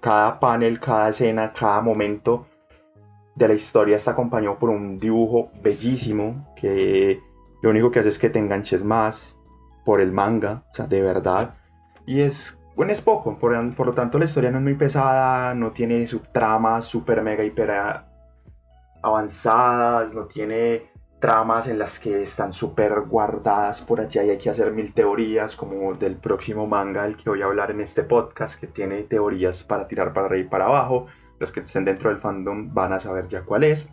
cada 0.00 0.40
panel, 0.40 0.80
cada 0.80 1.10
escena, 1.10 1.52
cada 1.52 1.80
momento 1.80 2.46
de 3.34 3.48
la 3.48 3.54
historia 3.54 3.96
está 3.96 4.12
acompañado 4.12 4.58
por 4.58 4.70
un 4.70 4.96
dibujo 4.96 5.50
bellísimo 5.62 6.52
que 6.56 7.20
lo 7.62 7.70
único 7.70 7.90
que 7.90 8.00
hace 8.00 8.08
es 8.08 8.18
que 8.18 8.30
te 8.30 8.38
enganches 8.38 8.84
más 8.84 9.38
por 9.84 10.00
el 10.00 10.12
manga, 10.12 10.64
o 10.70 10.74
sea, 10.74 10.86
de 10.86 11.02
verdad. 11.02 11.54
Y 12.06 12.20
es, 12.20 12.58
bueno, 12.76 12.92
es 12.92 13.00
poco, 13.00 13.38
por, 13.38 13.52
lo 13.52 13.92
tanto 13.92 14.18
la 14.18 14.24
historia 14.24 14.50
no 14.50 14.58
es 14.58 14.64
muy 14.64 14.74
pesada, 14.74 15.54
no 15.54 15.72
tiene 15.72 16.06
subtramas 16.06 16.84
super 16.84 17.22
mega 17.22 17.44
hiper 17.44 17.70
avanzadas, 19.02 20.14
no 20.14 20.26
tiene 20.26 20.90
tramas 21.24 21.68
en 21.68 21.78
las 21.78 21.98
que 21.98 22.22
están 22.22 22.52
súper 22.52 23.00
guardadas 23.00 23.80
por 23.80 23.98
allá 23.98 24.22
y 24.22 24.28
hay 24.28 24.36
que 24.36 24.50
hacer 24.50 24.70
mil 24.72 24.92
teorías, 24.92 25.56
como 25.56 25.94
del 25.94 26.16
próximo 26.16 26.66
manga 26.66 27.04
del 27.04 27.16
que 27.16 27.30
voy 27.30 27.40
a 27.40 27.46
hablar 27.46 27.70
en 27.70 27.80
este 27.80 28.02
podcast, 28.02 28.60
que 28.60 28.66
tiene 28.66 29.04
teorías 29.04 29.62
para 29.62 29.88
tirar 29.88 30.12
para 30.12 30.26
arriba 30.26 30.46
y 30.46 30.50
para 30.50 30.66
abajo. 30.66 31.06
Los 31.38 31.50
que 31.50 31.60
estén 31.60 31.86
dentro 31.86 32.10
del 32.10 32.20
fandom 32.20 32.74
van 32.74 32.92
a 32.92 33.00
saber 33.00 33.26
ya 33.28 33.42
cuál 33.42 33.64
es. 33.64 33.88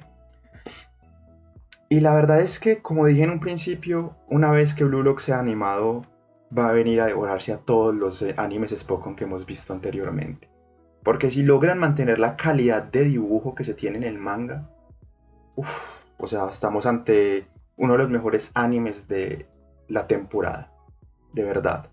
Y 1.88 2.02
la 2.02 2.14
verdad 2.14 2.42
es 2.42 2.60
que, 2.60 2.82
como 2.82 3.06
dije 3.06 3.24
en 3.24 3.30
un 3.30 3.40
principio, 3.40 4.18
una 4.28 4.52
vez 4.52 4.74
que 4.74 4.84
Blue 4.84 5.02
Lock 5.02 5.22
sea 5.22 5.40
animado, 5.40 6.06
va 6.52 6.68
a 6.68 6.74
venir 6.74 7.00
a 7.00 7.06
devorarse 7.06 7.54
a 7.54 7.60
todos 7.60 7.96
los 7.96 8.22
eh, 8.24 8.36
animes 8.36 8.78
Spokon 8.78 9.16
que 9.16 9.24
hemos 9.24 9.46
visto 9.46 9.72
anteriormente. 9.72 10.50
Porque 11.02 11.32
si 11.32 11.44
logran 11.44 11.80
mantener 11.80 12.20
la 12.20 12.36
calidad 12.36 12.84
de 12.84 13.06
dibujo 13.06 13.56
que 13.56 13.64
se 13.64 13.74
tiene 13.74 14.00
en 14.00 14.04
el 14.04 14.18
manga, 14.18 14.70
uff 15.56 16.01
o 16.22 16.28
sea, 16.28 16.48
estamos 16.50 16.86
ante 16.86 17.48
uno 17.78 17.94
de 17.94 18.00
los 18.00 18.10
mejores 18.10 18.52
animes 18.54 19.08
de 19.08 19.48
la 19.88 20.08
temporada. 20.08 20.72
De 21.34 21.44
verdad. 21.44 21.90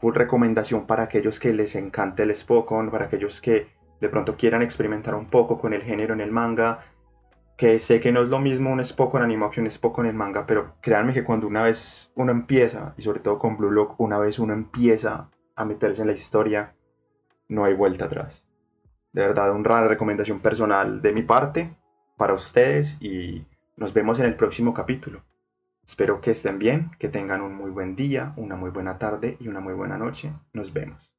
Full 0.00 0.14
recomendación 0.14 0.86
para 0.86 1.02
aquellos 1.02 1.40
que 1.40 1.52
les 1.52 1.74
encante 1.74 2.22
el 2.22 2.34
Spokon, 2.34 2.90
para 2.90 3.06
aquellos 3.06 3.40
que 3.40 3.66
de 4.00 4.08
pronto 4.08 4.36
quieran 4.36 4.62
experimentar 4.62 5.14
un 5.14 5.26
poco 5.26 5.58
con 5.58 5.74
el 5.74 5.82
género 5.82 6.14
en 6.14 6.20
el 6.20 6.30
manga. 6.30 6.78
Que 7.56 7.78
sé 7.78 8.00
que 8.00 8.12
no 8.12 8.22
es 8.22 8.28
lo 8.28 8.38
mismo 8.38 8.72
un 8.72 8.82
Spokon 8.82 9.22
animado 9.22 9.50
que 9.50 9.60
un 9.60 9.70
Spokon 9.70 10.06
en 10.06 10.16
manga, 10.16 10.46
pero 10.46 10.76
créanme 10.80 11.12
que 11.12 11.24
cuando 11.24 11.46
una 11.46 11.64
vez 11.64 12.12
uno 12.14 12.30
empieza, 12.32 12.94
y 12.96 13.02
sobre 13.02 13.20
todo 13.20 13.38
con 13.38 13.58
Blue 13.58 13.70
Lock, 13.70 14.00
una 14.00 14.18
vez 14.18 14.38
uno 14.38 14.54
empieza 14.54 15.28
a 15.56 15.64
meterse 15.64 16.02
en 16.02 16.08
la 16.08 16.14
historia, 16.14 16.74
no 17.48 17.64
hay 17.64 17.74
vuelta 17.74 18.06
atrás. 18.06 18.46
De 19.12 19.22
verdad, 19.22 19.52
una 19.52 19.88
recomendación 19.88 20.38
personal 20.38 21.02
de 21.02 21.12
mi 21.12 21.22
parte 21.22 21.76
para 22.20 22.34
ustedes 22.34 22.98
y 23.00 23.46
nos 23.78 23.94
vemos 23.94 24.18
en 24.18 24.26
el 24.26 24.36
próximo 24.36 24.74
capítulo. 24.74 25.22
Espero 25.86 26.20
que 26.20 26.32
estén 26.32 26.58
bien, 26.58 26.90
que 26.98 27.08
tengan 27.08 27.40
un 27.40 27.54
muy 27.54 27.70
buen 27.70 27.96
día, 27.96 28.34
una 28.36 28.56
muy 28.56 28.68
buena 28.68 28.98
tarde 28.98 29.38
y 29.40 29.48
una 29.48 29.60
muy 29.60 29.72
buena 29.72 29.96
noche. 29.96 30.30
Nos 30.52 30.70
vemos. 30.70 31.14